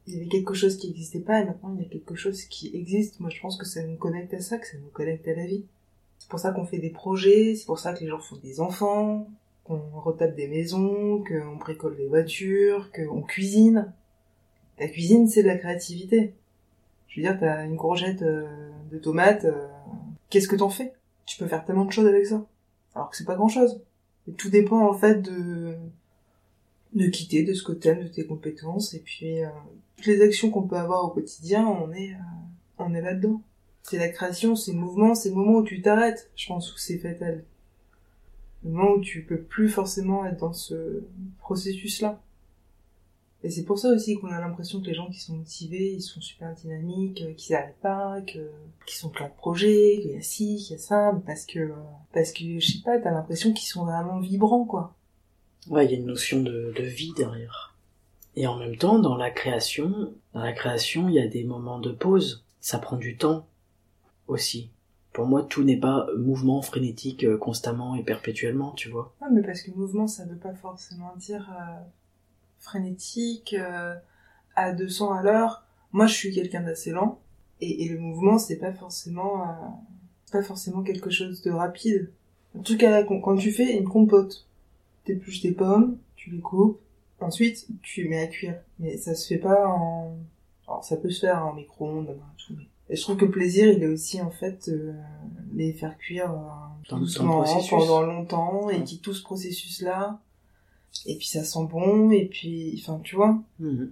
il 0.05 0.13
y 0.13 0.17
avait 0.17 0.27
quelque 0.27 0.53
chose 0.53 0.77
qui 0.77 0.87
n'existait 0.87 1.19
pas 1.19 1.41
et 1.41 1.45
maintenant 1.45 1.75
il 1.75 1.83
y 1.83 1.85
a 1.85 1.89
quelque 1.89 2.15
chose 2.15 2.43
qui 2.43 2.69
existe. 2.75 3.19
Moi, 3.19 3.31
je 3.31 3.41
pense 3.41 3.57
que 3.57 3.65
ça 3.65 3.83
nous 3.83 3.97
connecte 3.97 4.33
à 4.35 4.41
ça, 4.41 4.57
que 4.59 4.67
ça 4.67 4.77
nous 4.77 4.89
connecte 4.89 5.27
à 5.27 5.33
la 5.33 5.47
vie. 5.47 5.63
C'est 6.19 6.29
pour 6.29 6.39
ça 6.39 6.51
qu'on 6.51 6.65
fait 6.65 6.77
des 6.77 6.91
projets, 6.91 7.55
c'est 7.55 7.65
pour 7.65 7.79
ça 7.79 7.93
que 7.93 8.01
les 8.01 8.07
gens 8.07 8.19
font 8.19 8.37
des 8.37 8.59
enfants, 8.59 9.27
qu'on 9.63 9.79
retape 9.99 10.35
des 10.35 10.47
maisons, 10.47 11.23
qu'on 11.23 11.55
bricole 11.55 11.97
des 11.97 12.07
voitures, 12.07 12.91
qu'on 12.91 13.21
cuisine. 13.21 13.91
La 14.79 14.87
cuisine, 14.87 15.27
c'est 15.27 15.43
de 15.43 15.47
la 15.47 15.57
créativité. 15.57 16.33
Je 17.07 17.19
veux 17.19 17.27
dire, 17.27 17.37
t'as 17.39 17.65
une 17.65 17.75
courgette 17.75 18.21
euh, 18.21 18.47
de 18.91 18.97
tomates, 18.97 19.45
euh, 19.45 19.67
qu'est-ce 20.29 20.47
que 20.47 20.55
t'en 20.55 20.69
fais? 20.69 20.93
Tu 21.25 21.37
peux 21.37 21.47
faire 21.47 21.65
tellement 21.65 21.85
de 21.85 21.91
choses 21.91 22.07
avec 22.07 22.25
ça. 22.25 22.45
Alors 22.95 23.09
que 23.09 23.17
c'est 23.17 23.25
pas 23.25 23.35
grand-chose. 23.35 23.81
tout 24.37 24.49
dépend 24.49 24.87
en 24.87 24.93
fait 24.93 25.21
de 25.21 25.75
de 26.93 27.05
quitter 27.05 27.43
de 27.43 27.53
ce 27.53 27.61
que 27.61 27.71
t'aimes, 27.71 28.03
de 28.03 28.07
tes 28.07 28.25
compétences, 28.25 28.95
et 28.95 28.99
puis 28.99 29.43
euh, 29.43 29.49
toutes 29.97 30.07
les 30.07 30.21
actions 30.23 30.49
qu'on 30.49 30.63
peut 30.63 30.75
avoir 30.75 31.05
au 31.05 31.09
quotidien, 31.09 31.67
on 31.67 31.91
est, 31.91 32.15
on 32.79 32.95
est 32.95 33.01
là-dedans. 33.01 33.41
C'est 33.83 33.99
la 33.99 34.09
création, 34.09 34.55
c'est 34.55 34.71
le 34.71 34.79
mouvement, 34.79 35.13
c'est 35.13 35.29
le 35.29 35.35
moment 35.35 35.59
où 35.59 35.63
tu 35.63 35.81
t'arrêtes, 35.81 36.31
je 36.35 36.47
pense, 36.47 36.73
où 36.73 36.77
c'est 36.77 36.97
fatal. 36.97 37.43
Le 38.63 38.71
moment 38.71 38.93
où 38.93 39.01
tu 39.01 39.23
peux 39.23 39.39
plus 39.39 39.69
forcément 39.69 40.25
être 40.25 40.39
dans 40.39 40.53
ce 40.53 41.03
processus-là. 41.39 42.19
Et 43.43 43.49
c'est 43.49 43.63
pour 43.63 43.79
ça 43.79 43.89
aussi 43.89 44.15
qu'on 44.15 44.27
a 44.27 44.39
l'impression 44.39 44.81
que 44.81 44.87
les 44.87 44.93
gens 44.93 45.09
qui 45.09 45.19
sont 45.19 45.35
motivés, 45.35 45.93
ils 45.93 46.01
sont 46.01 46.19
super 46.19 46.53
dynamiques, 46.55 47.21
euh, 47.21 47.33
qu'ils 47.33 47.55
n'arrêtent 47.55 47.79
pas, 47.81 48.21
que, 48.21 48.51
qu'ils 48.85 48.97
sont 48.97 49.09
plein 49.09 49.27
de 49.27 49.33
projets, 49.33 49.99
qu'il 50.01 50.11
y 50.11 50.15
a 50.17 50.21
ci, 50.21 50.57
qu'il 50.57 50.75
y 50.75 50.79
a 50.79 50.81
ça, 50.81 51.13
parce 51.25 51.45
que, 51.45 51.71
parce 52.13 52.33
que, 52.33 52.59
je 52.59 52.71
sais 52.73 52.81
pas, 52.83 52.99
t'as 52.99 53.11
l'impression 53.11 53.53
qu'ils 53.53 53.69
sont 53.69 53.85
vraiment 53.85 54.19
vibrants, 54.19 54.65
quoi. 54.65 54.93
Ouais, 55.69 55.85
il 55.85 55.91
y 55.91 55.95
a 55.95 55.97
une 55.97 56.05
notion 56.05 56.41
de, 56.41 56.73
de 56.75 56.83
vie 56.83 57.13
derrière. 57.15 57.75
Et 58.35 58.47
en 58.47 58.57
même 58.57 58.75
temps, 58.75 58.99
dans 58.99 59.15
la 59.15 59.31
création, 59.31 60.13
dans 60.33 60.41
la 60.41 60.53
création, 60.53 61.09
il 61.09 61.15
y 61.15 61.19
a 61.19 61.27
des 61.27 61.43
moments 61.43 61.79
de 61.79 61.91
pause. 61.91 62.45
Ça 62.61 62.77
prend 62.77 62.97
du 62.97 63.17
temps 63.17 63.47
aussi. 64.27 64.69
Pour 65.13 65.25
moi, 65.25 65.43
tout 65.43 65.63
n'est 65.63 65.79
pas 65.79 66.07
mouvement 66.17 66.61
frénétique 66.61 67.23
euh, 67.23 67.37
constamment 67.37 67.95
et 67.95 68.03
perpétuellement, 68.03 68.71
tu 68.71 68.89
vois. 68.89 69.13
Ouais, 69.21 69.27
mais 69.31 69.41
parce 69.41 69.61
que 69.61 69.71
mouvement, 69.71 70.07
ça 70.07 70.25
veut 70.25 70.37
pas 70.37 70.53
forcément 70.53 71.15
dire 71.17 71.49
euh, 71.51 71.79
frénétique, 72.59 73.55
euh, 73.57 73.95
à 74.55 74.71
200 74.71 75.13
à 75.13 75.23
l'heure. 75.23 75.65
Moi, 75.91 76.07
je 76.07 76.13
suis 76.13 76.33
quelqu'un 76.33 76.61
d'assez 76.61 76.91
lent. 76.91 77.19
Et, 77.61 77.85
et, 77.85 77.89
le 77.89 77.99
mouvement, 77.99 78.37
c'est 78.37 78.57
pas 78.57 78.71
forcément, 78.71 79.43
pas 80.31 80.43
forcément 80.43 80.81
quelque 80.81 81.09
chose 81.09 81.41
de 81.41 81.51
rapide. 81.51 82.11
En 82.57 82.61
tout 82.61 82.77
cas, 82.77 83.03
quand 83.03 83.35
tu 83.35 83.51
fais 83.51 83.77
une 83.77 83.87
compote, 83.87 84.47
t'épluches 85.03 85.41
tes 85.41 85.51
pommes, 85.51 85.97
tu 86.15 86.29
les 86.29 86.39
coupes, 86.39 86.79
ensuite 87.19 87.67
tu 87.81 88.03
les 88.03 88.09
mets 88.09 88.21
à 88.21 88.27
cuire. 88.27 88.55
Mais 88.79 88.97
ça 88.97 89.15
se 89.15 89.27
fait 89.27 89.39
pas 89.39 89.67
en... 89.67 90.15
Alors 90.67 90.83
ça 90.83 90.97
peut 90.97 91.09
se 91.09 91.21
faire 91.21 91.45
en 91.45 91.53
micro-ondes, 91.53 92.15
tout. 92.37 92.53
Et 92.89 92.95
je 92.95 93.01
trouve 93.03 93.17
que 93.17 93.25
le 93.25 93.31
plaisir, 93.31 93.67
il 93.67 93.83
est 93.83 93.87
aussi 93.87 94.19
en 94.19 94.31
fait 94.31 94.67
euh, 94.67 94.93
les 95.53 95.73
faire 95.73 95.97
cuire 95.97 96.31
euh, 96.31 96.97
doucement, 96.97 97.43
pendant 97.69 98.01
longtemps, 98.01 98.69
et 98.69 98.83
qui 98.83 98.99
tout 98.99 99.13
ce 99.13 99.21
processus-là, 99.21 100.19
et 101.05 101.17
puis 101.17 101.27
ça 101.27 101.43
sent 101.43 101.65
bon, 101.69 102.11
et 102.11 102.25
puis, 102.25 102.79
enfin, 102.81 102.99
tu 103.03 103.15
vois. 103.15 103.41
Mhm. 103.59 103.91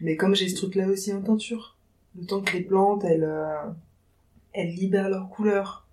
Mais 0.00 0.16
comme 0.16 0.34
j'ai 0.34 0.48
ce 0.48 0.56
truc-là 0.56 0.88
aussi 0.88 1.12
en 1.12 1.22
teinture, 1.22 1.76
le 2.16 2.26
temps 2.26 2.40
que 2.40 2.52
les 2.52 2.62
plantes, 2.62 3.04
elles, 3.04 3.24
euh, 3.24 3.70
elles 4.52 4.74
libèrent 4.74 5.08
leur 5.08 5.28
couleur, 5.28 5.86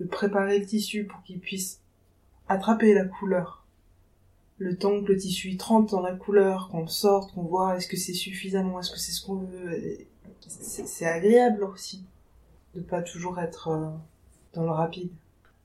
de 0.00 0.04
préparer 0.04 0.58
le 0.58 0.66
tissu 0.66 1.04
pour 1.04 1.22
qu'il 1.22 1.40
puisse 1.40 1.80
attraper 2.48 2.94
la 2.94 3.04
couleur, 3.04 3.66
le 4.58 4.76
temps 4.76 5.02
que 5.02 5.12
le 5.12 5.16
tissu 5.16 5.56
trempe 5.56 5.90
dans 5.90 6.00
la 6.00 6.14
couleur, 6.14 6.68
qu'on 6.70 6.86
sorte, 6.86 7.32
qu'on 7.32 7.42
voit 7.42 7.76
est-ce 7.76 7.88
que 7.88 7.96
c'est 7.96 8.14
suffisamment, 8.14 8.80
est-ce 8.80 8.90
que 8.90 8.98
c'est 8.98 9.12
ce 9.12 9.24
qu'on 9.24 9.36
veut. 9.36 10.06
C'est 10.40 11.06
agréable 11.06 11.64
aussi 11.64 12.04
de 12.74 12.80
pas 12.80 13.02
toujours 13.02 13.38
être 13.38 13.68
euh, 13.68 13.90
dans 14.54 14.64
le 14.64 14.70
rapide. 14.70 15.10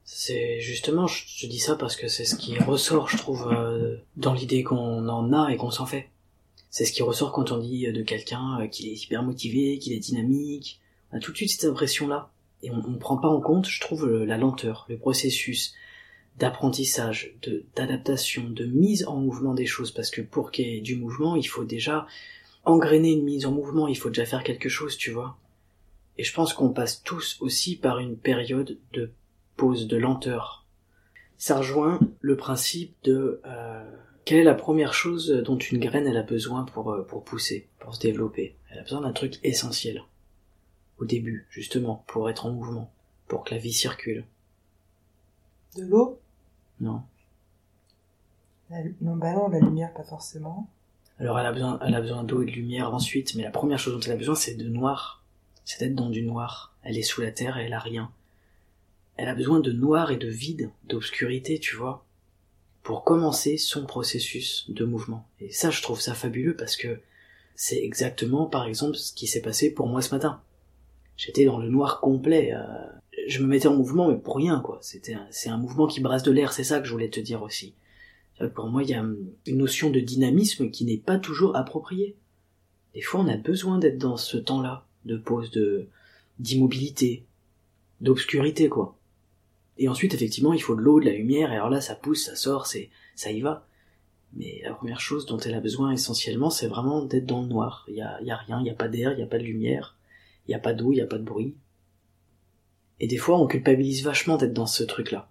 C'est 0.05 0.59
justement, 0.59 1.07
je, 1.07 1.47
dis 1.47 1.59
ça 1.59 1.75
parce 1.75 1.95
que 1.95 2.07
c'est 2.07 2.25
ce 2.25 2.35
qui 2.35 2.57
ressort, 2.59 3.09
je 3.09 3.17
trouve, 3.17 3.47
euh, 3.51 3.97
dans 4.17 4.33
l'idée 4.33 4.63
qu'on 4.63 5.07
en 5.07 5.33
a 5.33 5.49
et 5.49 5.57
qu'on 5.57 5.71
s'en 5.71 5.85
fait. 5.85 6.09
C'est 6.69 6.85
ce 6.85 6.91
qui 6.91 7.03
ressort 7.03 7.31
quand 7.31 7.51
on 7.51 7.57
dit 7.57 7.91
de 7.91 8.03
quelqu'un 8.03 8.59
euh, 8.61 8.67
qu'il 8.67 8.87
est 8.87 9.03
hyper 9.03 9.23
motivé, 9.23 9.79
qu'il 9.79 9.93
est 9.93 9.99
dynamique. 9.99 10.81
On 11.11 11.17
a 11.17 11.19
tout 11.19 11.31
de 11.31 11.37
suite 11.37 11.51
cette 11.51 11.69
impression-là. 11.69 12.29
Et 12.63 12.71
on 12.71 12.77
ne 12.77 12.97
prend 12.97 13.17
pas 13.17 13.27
en 13.27 13.41
compte, 13.41 13.67
je 13.67 13.81
trouve, 13.81 14.07
la 14.07 14.37
lenteur, 14.37 14.85
le 14.87 14.97
processus, 14.97 15.73
d'apprentissage, 16.39 17.35
de 17.41 17.65
d'adaptation, 17.75 18.49
de 18.49 18.65
mise 18.65 19.05
en 19.05 19.17
mouvement 19.17 19.53
des 19.53 19.65
choses, 19.65 19.91
parce 19.91 20.09
que 20.09 20.21
pour 20.21 20.51
qu'il 20.51 20.67
y 20.67 20.77
ait 20.77 20.81
du 20.81 20.95
mouvement, 20.95 21.35
il 21.35 21.47
faut 21.47 21.65
déjà 21.65 22.07
engrainer 22.65 23.11
une 23.11 23.23
mise 23.23 23.45
en 23.45 23.51
mouvement, 23.51 23.87
il 23.87 23.97
faut 23.97 24.09
déjà 24.09 24.25
faire 24.25 24.43
quelque 24.43 24.69
chose, 24.69 24.97
tu 24.97 25.11
vois. 25.11 25.37
Et 26.17 26.23
je 26.23 26.33
pense 26.33 26.53
qu'on 26.53 26.69
passe 26.69 27.03
tous 27.03 27.37
aussi 27.41 27.75
par 27.75 27.99
une 27.99 28.17
période 28.17 28.77
de 28.93 29.11
pause, 29.55 29.87
de 29.87 29.97
lenteur. 29.97 30.65
Ça 31.37 31.57
rejoint 31.57 31.99
le 32.21 32.37
principe 32.37 32.95
de 33.03 33.41
euh, 33.45 33.83
quelle 34.25 34.39
est 34.39 34.43
la 34.43 34.55
première 34.55 34.93
chose 34.93 35.29
dont 35.45 35.57
une 35.57 35.79
graine 35.79 36.07
elle 36.07 36.17
a 36.17 36.23
besoin 36.23 36.63
pour, 36.63 36.91
euh, 36.91 37.03
pour 37.03 37.23
pousser, 37.23 37.67
pour 37.79 37.95
se 37.95 37.99
développer. 37.99 38.55
Elle 38.69 38.79
a 38.79 38.83
besoin 38.83 39.01
d'un 39.01 39.11
truc 39.11 39.39
essentiel. 39.43 40.03
Au 40.99 41.05
début, 41.05 41.47
justement, 41.49 42.03
pour 42.07 42.29
être 42.29 42.45
en 42.45 42.51
mouvement, 42.51 42.91
pour 43.27 43.43
que 43.43 43.53
la 43.53 43.59
vie 43.59 43.73
circule. 43.73 44.25
De 45.75 45.83
l'eau? 45.83 46.19
Non. 46.79 47.03
Non, 49.01 49.15
bah 49.17 49.33
non, 49.33 49.49
la 49.49 49.59
lumière, 49.59 49.93
pas 49.93 50.03
forcément. 50.03 50.67
Alors 51.19 51.39
elle 51.39 51.45
a 51.45 51.51
besoin, 51.51 51.79
elle 51.85 51.93
a 51.93 52.01
besoin 52.01 52.23
d'eau 52.23 52.41
et 52.41 52.45
de 52.45 52.51
lumière 52.51 52.93
ensuite, 52.93 53.35
mais 53.35 53.43
la 53.43 53.51
première 53.51 53.77
chose 53.77 53.93
dont 53.93 53.99
elle 53.99 54.13
a 54.13 54.17
besoin, 54.17 54.35
c'est 54.35 54.55
de 54.55 54.67
noir. 54.67 55.23
C'est 55.63 55.79
d'être 55.79 55.95
dans 55.95 56.09
du 56.09 56.23
noir. 56.23 56.75
Elle 56.81 56.97
est 56.97 57.03
sous 57.03 57.21
la 57.21 57.31
terre 57.31 57.57
et 57.57 57.65
elle 57.65 57.73
a 57.73 57.79
rien. 57.79 58.11
Elle 59.17 59.27
a 59.27 59.35
besoin 59.35 59.59
de 59.59 59.71
noir 59.71 60.11
et 60.11 60.17
de 60.17 60.27
vide, 60.27 60.71
d'obscurité, 60.85 61.59
tu 61.59 61.75
vois, 61.75 62.05
pour 62.81 63.03
commencer 63.03 63.57
son 63.57 63.85
processus 63.85 64.65
de 64.69 64.85
mouvement. 64.85 65.27
Et 65.39 65.51
ça, 65.51 65.69
je 65.69 65.81
trouve 65.81 66.01
ça 66.01 66.13
fabuleux 66.13 66.55
parce 66.55 66.75
que 66.75 66.99
c'est 67.55 67.81
exactement, 67.83 68.45
par 68.45 68.65
exemple, 68.65 68.95
ce 68.95 69.13
qui 69.13 69.27
s'est 69.27 69.41
passé 69.41 69.73
pour 69.73 69.87
moi 69.87 70.01
ce 70.01 70.13
matin. 70.13 70.41
J'étais 71.15 71.45
dans 71.45 71.59
le 71.59 71.69
noir 71.69 72.01
complet. 72.01 72.53
Euh, 72.53 72.63
je 73.27 73.41
me 73.41 73.47
mettais 73.47 73.67
en 73.67 73.75
mouvement, 73.75 74.09
mais 74.09 74.17
pour 74.17 74.37
rien, 74.37 74.59
quoi. 74.59 74.79
C'est 74.81 75.49
un 75.49 75.57
mouvement 75.57 75.87
qui 75.87 76.01
brasse 76.01 76.23
de 76.23 76.31
l'air, 76.31 76.51
c'est 76.51 76.63
ça 76.63 76.79
que 76.79 76.87
je 76.87 76.91
voulais 76.91 77.09
te 77.09 77.19
dire 77.19 77.43
aussi. 77.43 77.75
Pour 78.55 78.67
moi, 78.67 78.83
il 78.83 78.89
y 78.89 78.95
a 78.95 79.05
une 79.45 79.57
notion 79.57 79.91
de 79.91 79.99
dynamisme 79.99 80.71
qui 80.71 80.85
n'est 80.85 80.97
pas 80.97 81.19
toujours 81.19 81.55
appropriée. 81.55 82.17
Des 82.95 83.01
fois, 83.01 83.21
on 83.21 83.27
a 83.27 83.37
besoin 83.37 83.77
d'être 83.77 83.99
dans 83.99 84.17
ce 84.17 84.37
temps-là, 84.37 84.85
de 85.05 85.17
pause, 85.17 85.51
de, 85.51 85.87
d'immobilité, 86.39 87.23
d'obscurité, 88.01 88.69
quoi. 88.69 88.97
Et 89.77 89.87
ensuite, 89.87 90.13
effectivement, 90.13 90.53
il 90.53 90.61
faut 90.61 90.75
de 90.75 90.81
l'eau, 90.81 90.99
de 90.99 91.05
la 91.05 91.13
lumière, 91.13 91.51
et 91.51 91.55
alors 91.55 91.69
là, 91.69 91.81
ça 91.81 91.95
pousse, 91.95 92.25
ça 92.25 92.35
sort, 92.35 92.67
c'est, 92.67 92.89
ça 93.15 93.31
y 93.31 93.41
va. 93.41 93.67
Mais 94.35 94.61
la 94.63 94.73
première 94.73 94.99
chose 94.99 95.25
dont 95.25 95.37
elle 95.37 95.53
a 95.53 95.59
besoin 95.59 95.91
essentiellement, 95.91 96.49
c'est 96.49 96.67
vraiment 96.67 97.03
d'être 97.03 97.25
dans 97.25 97.41
le 97.41 97.47
noir. 97.47 97.85
Il 97.87 97.95
y 97.95 98.01
a, 98.01 98.19
y 98.21 98.31
a 98.31 98.37
rien, 98.37 98.59
il 98.61 98.67
y 98.67 98.71
a 98.71 98.75
pas 98.75 98.87
d'air, 98.87 99.13
il 99.13 99.19
y 99.19 99.23
a 99.23 99.27
pas 99.27 99.37
de 99.37 99.43
lumière, 99.43 99.97
il 100.47 100.51
y 100.51 100.55
a 100.55 100.59
pas 100.59 100.73
d'eau, 100.73 100.91
il 100.91 100.97
y 100.97 101.01
a 101.01 101.07
pas 101.07 101.17
de 101.17 101.23
bruit. 101.23 101.55
Et 102.99 103.07
des 103.07 103.17
fois, 103.17 103.39
on 103.39 103.47
culpabilise 103.47 104.03
vachement 104.03 104.37
d'être 104.37 104.53
dans 104.53 104.65
ce 104.65 104.83
truc-là. 104.83 105.29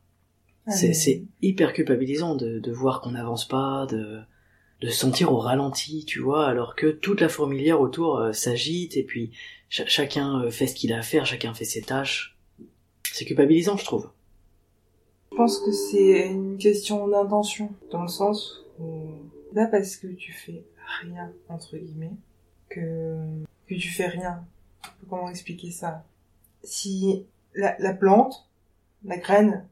Ah 0.66 0.70
c'est 0.70 1.24
hyper 1.40 1.72
culpabilisant 1.72 2.36
de, 2.36 2.60
de 2.60 2.72
voir 2.72 3.00
qu'on 3.00 3.12
n'avance 3.12 3.48
pas, 3.48 3.86
de, 3.86 4.20
de 4.80 4.88
se 4.88 4.96
sentir 4.96 5.32
au 5.32 5.38
ralenti, 5.38 6.04
tu 6.04 6.20
vois, 6.20 6.46
alors 6.46 6.76
que 6.76 6.86
toute 6.86 7.20
la 7.20 7.28
fourmilière 7.28 7.80
autour 7.80 8.18
euh, 8.18 8.32
s'agite 8.32 8.96
et 8.96 9.04
puis 9.04 9.30
chacun 9.68 10.42
euh, 10.42 10.50
fait 10.50 10.66
ce 10.66 10.74
qu'il 10.74 10.92
a 10.92 10.98
à 10.98 11.02
faire, 11.02 11.24
chacun 11.24 11.54
fait 11.54 11.64
ses 11.64 11.82
tâches. 11.82 12.36
C'est 13.04 13.24
culpabilisant, 13.24 13.76
je 13.76 13.84
trouve. 13.84 14.10
Je 15.32 15.36
pense 15.38 15.60
que 15.60 15.72
c'est 15.72 16.28
une 16.28 16.58
question 16.58 17.08
d'intention, 17.08 17.72
dans 17.90 18.02
le 18.02 18.08
sens 18.08 18.66
où 18.78 19.06
là 19.54 19.66
parce 19.66 19.96
que 19.96 20.08
tu 20.08 20.30
fais 20.30 20.62
rien 21.00 21.32
entre 21.48 21.78
guillemets, 21.78 22.12
que 22.68 23.16
que 23.66 23.74
tu 23.74 23.88
fais 23.88 24.08
rien. 24.08 24.44
Comment 25.08 25.30
expliquer 25.30 25.70
ça? 25.70 26.04
Si 26.62 27.24
la, 27.54 27.74
la 27.78 27.94
plante, 27.94 28.46
la 29.04 29.16
graine, 29.16 29.66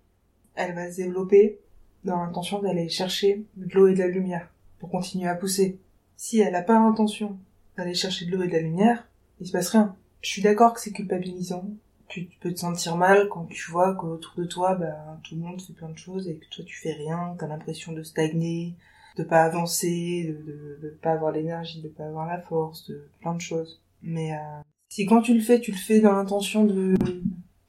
elle 0.55 0.75
va 0.75 0.91
se 0.91 0.97
développer 0.97 1.61
dans 2.05 2.17
l'intention 2.17 2.63
d'aller 2.63 2.89
chercher 2.89 3.45
de 3.57 3.75
l'eau 3.75 3.87
et 3.89 3.95
de 3.95 3.99
la 3.99 4.09
lumière 4.09 4.51
pour 4.79 4.89
continuer 4.89 5.29
à 5.29 5.35
pousser. 5.35 5.79
Si 6.17 6.41
elle 6.41 6.53
n'a 6.53 6.63
pas 6.63 6.81
l'intention 6.81 7.37
d'aller 7.77 7.95
chercher 7.95 8.25
de 8.25 8.35
l'eau 8.35 8.43
et 8.45 8.49
de 8.49 8.53
la 8.53 8.61
lumière, 8.61 9.07
il 9.41 9.47
se 9.47 9.53
passe 9.53 9.69
rien. 9.69 9.95
Je 10.23 10.31
suis 10.31 10.43
d'accord 10.43 10.73
que 10.73 10.81
c'est 10.81 10.93
culpabilisant. 10.93 11.67
Tu, 12.11 12.29
peux 12.41 12.53
te 12.53 12.59
sentir 12.59 12.97
mal 12.97 13.29
quand 13.29 13.47
tu 13.47 13.71
vois 13.71 13.95
qu'autour 13.95 14.33
de 14.37 14.45
toi, 14.45 14.75
bah, 14.75 15.19
tout 15.23 15.37
le 15.37 15.41
monde 15.41 15.63
fait 15.63 15.73
plein 15.73 15.89
de 15.89 15.97
choses 15.97 16.29
et 16.29 16.37
que 16.37 16.47
toi 16.51 16.65
tu 16.65 16.77
fais 16.77 16.93
rien, 16.93 17.37
t'as 17.39 17.47
l'impression 17.47 17.93
de 17.93 18.03
stagner, 18.03 18.75
de 19.17 19.23
pas 19.23 19.43
avancer, 19.43 20.37
de, 20.45 20.79
de, 20.83 20.89
pas 20.91 21.13
avoir 21.13 21.33
l'énergie, 21.33 21.81
de 21.81 21.89
pas 21.89 22.07
avoir 22.07 22.27
la 22.27 22.41
force, 22.41 22.89
de 22.89 23.09
plein 23.21 23.35
de 23.35 23.41
choses. 23.41 23.81
Mais 24.03 24.33
euh, 24.33 24.61
si 24.89 25.07
quand 25.07 25.23
tu 25.23 25.35
le 25.35 25.41
fais, 25.41 25.61
tu 25.61 25.71
le 25.71 25.77
fais 25.77 26.01
dans 26.01 26.13
l'intention 26.13 26.65
de, 26.65 26.97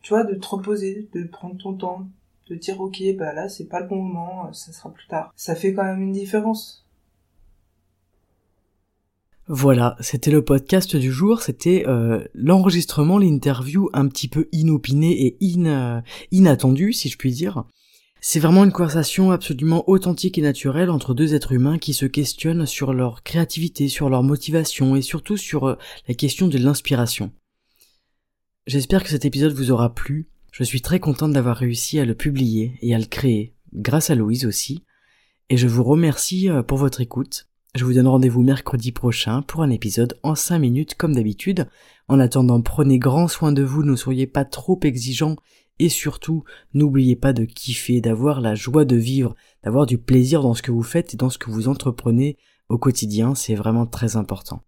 tu 0.02 0.10
vois, 0.10 0.24
de 0.24 0.36
te 0.36 0.48
reposer, 0.48 1.08
de 1.14 1.24
prendre 1.24 1.58
ton 1.58 1.74
temps, 1.74 2.08
de 2.50 2.56
dire 2.56 2.82
ok, 2.82 3.02
bah 3.18 3.34
là 3.34 3.48
c'est 3.48 3.68
pas 3.68 3.80
le 3.80 3.88
bon 3.88 4.02
moment, 4.02 4.52
ça 4.54 4.72
sera 4.72 4.92
plus 4.92 5.08
tard. 5.08 5.32
Ça 5.36 5.56
fait 5.56 5.74
quand 5.74 5.84
même 5.84 6.02
une 6.02 6.12
différence. 6.12 6.86
Voilà, 9.54 9.98
c'était 10.00 10.32
le 10.32 10.46
podcast 10.46 10.96
du 10.96 11.12
jour, 11.12 11.42
c'était 11.42 11.84
euh, 11.86 12.24
l'enregistrement, 12.34 13.18
l'interview 13.18 13.90
un 13.92 14.08
petit 14.08 14.30
peu 14.30 14.48
inopinée 14.54 15.26
et 15.26 15.38
in, 15.42 15.66
euh, 15.66 16.02
inattendue, 16.32 16.94
si 16.94 17.10
je 17.10 17.18
puis 17.18 17.34
dire. 17.34 17.66
C'est 18.22 18.40
vraiment 18.40 18.64
une 18.64 18.72
conversation 18.72 19.30
absolument 19.30 19.84
authentique 19.90 20.38
et 20.38 20.42
naturelle 20.42 20.90
entre 20.90 21.14
deux 21.14 21.34
êtres 21.34 21.52
humains 21.52 21.80
qui 21.80 21.94
se 21.94 22.06
questionnent 22.06 22.66
sur 22.66 22.94
leur 22.94 23.24
créativité, 23.24 23.90
sur 23.90 24.10
leur 24.10 24.24
motivation 24.24 24.96
et 24.96 25.02
surtout 25.02 25.36
sur 25.36 25.68
euh, 25.68 25.76
la 26.08 26.14
question 26.14 26.48
de 26.48 26.58
l'inspiration. 26.58 27.34
J'espère 28.68 29.04
que 29.04 29.10
cet 29.10 29.26
épisode 29.26 29.52
vous 29.52 29.72
aura 29.72 29.94
plu. 29.94 30.30
Je 30.54 30.64
suis 30.64 30.80
très 30.80 31.02
contente 31.02 31.34
d'avoir 31.34 31.58
réussi 31.58 32.00
à 32.00 32.06
le 32.06 32.16
publier 32.16 32.78
et 32.82 32.96
à 32.96 33.00
le 33.00 33.04
créer, 33.04 33.54
grâce 33.74 34.12
à 34.12 34.16
Louise 34.16 34.46
aussi. 34.46 34.86
Et 35.50 35.58
je 35.58 35.68
vous 35.68 35.84
remercie 35.84 36.50
euh, 36.50 36.64
pour 36.64 36.78
votre 36.78 37.02
écoute. 37.02 37.51
Je 37.74 37.86
vous 37.86 37.94
donne 37.94 38.08
rendez-vous 38.08 38.42
mercredi 38.42 38.92
prochain 38.92 39.42
pour 39.44 39.64
un 39.64 39.70
épisode 39.70 40.20
en 40.24 40.36
5 40.36 40.60
minutes 40.60 40.96
comme 40.96 41.16
d'habitude. 41.16 41.68
En 42.10 42.20
attendant, 42.20 42.62
prenez 42.62 43.00
grand 43.00 43.30
soin 43.30 43.54
de 43.54 43.64
vous, 43.64 43.84
ne 43.84 43.96
soyez 43.96 44.28
pas 44.28 44.44
trop 44.44 44.78
exigeants 44.84 45.38
et 45.80 45.88
surtout, 45.88 46.44
n'oubliez 46.74 47.16
pas 47.16 47.32
de 47.32 47.46
kiffer, 47.46 48.02
d'avoir 48.02 48.42
la 48.42 48.56
joie 48.56 48.84
de 48.84 48.98
vivre, 48.98 49.36
d'avoir 49.64 49.86
du 49.86 49.98
plaisir 49.98 50.42
dans 50.42 50.54
ce 50.54 50.62
que 50.62 50.72
vous 50.72 50.84
faites 50.84 51.14
et 51.14 51.18
dans 51.18 51.30
ce 51.30 51.38
que 51.38 51.50
vous 51.50 51.70
entreprenez 51.70 52.38
au 52.68 52.78
quotidien, 52.78 53.36
c'est 53.36 53.56
vraiment 53.56 53.86
très 53.86 54.18
important. 54.18 54.64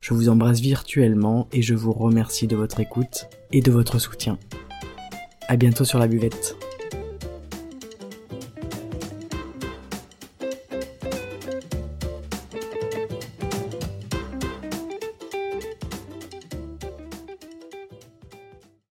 Je 0.00 0.12
vous 0.12 0.28
embrasse 0.28 0.58
virtuellement 0.58 1.48
et 1.52 1.62
je 1.62 1.74
vous 1.74 1.92
remercie 1.92 2.48
de 2.48 2.56
votre 2.56 2.80
écoute 2.80 3.28
et 3.52 3.60
de 3.60 3.70
votre 3.70 4.00
soutien. 4.00 4.36
À 5.46 5.56
bientôt 5.56 5.84
sur 5.84 6.00
la 6.00 6.08
buvette. 6.08 6.56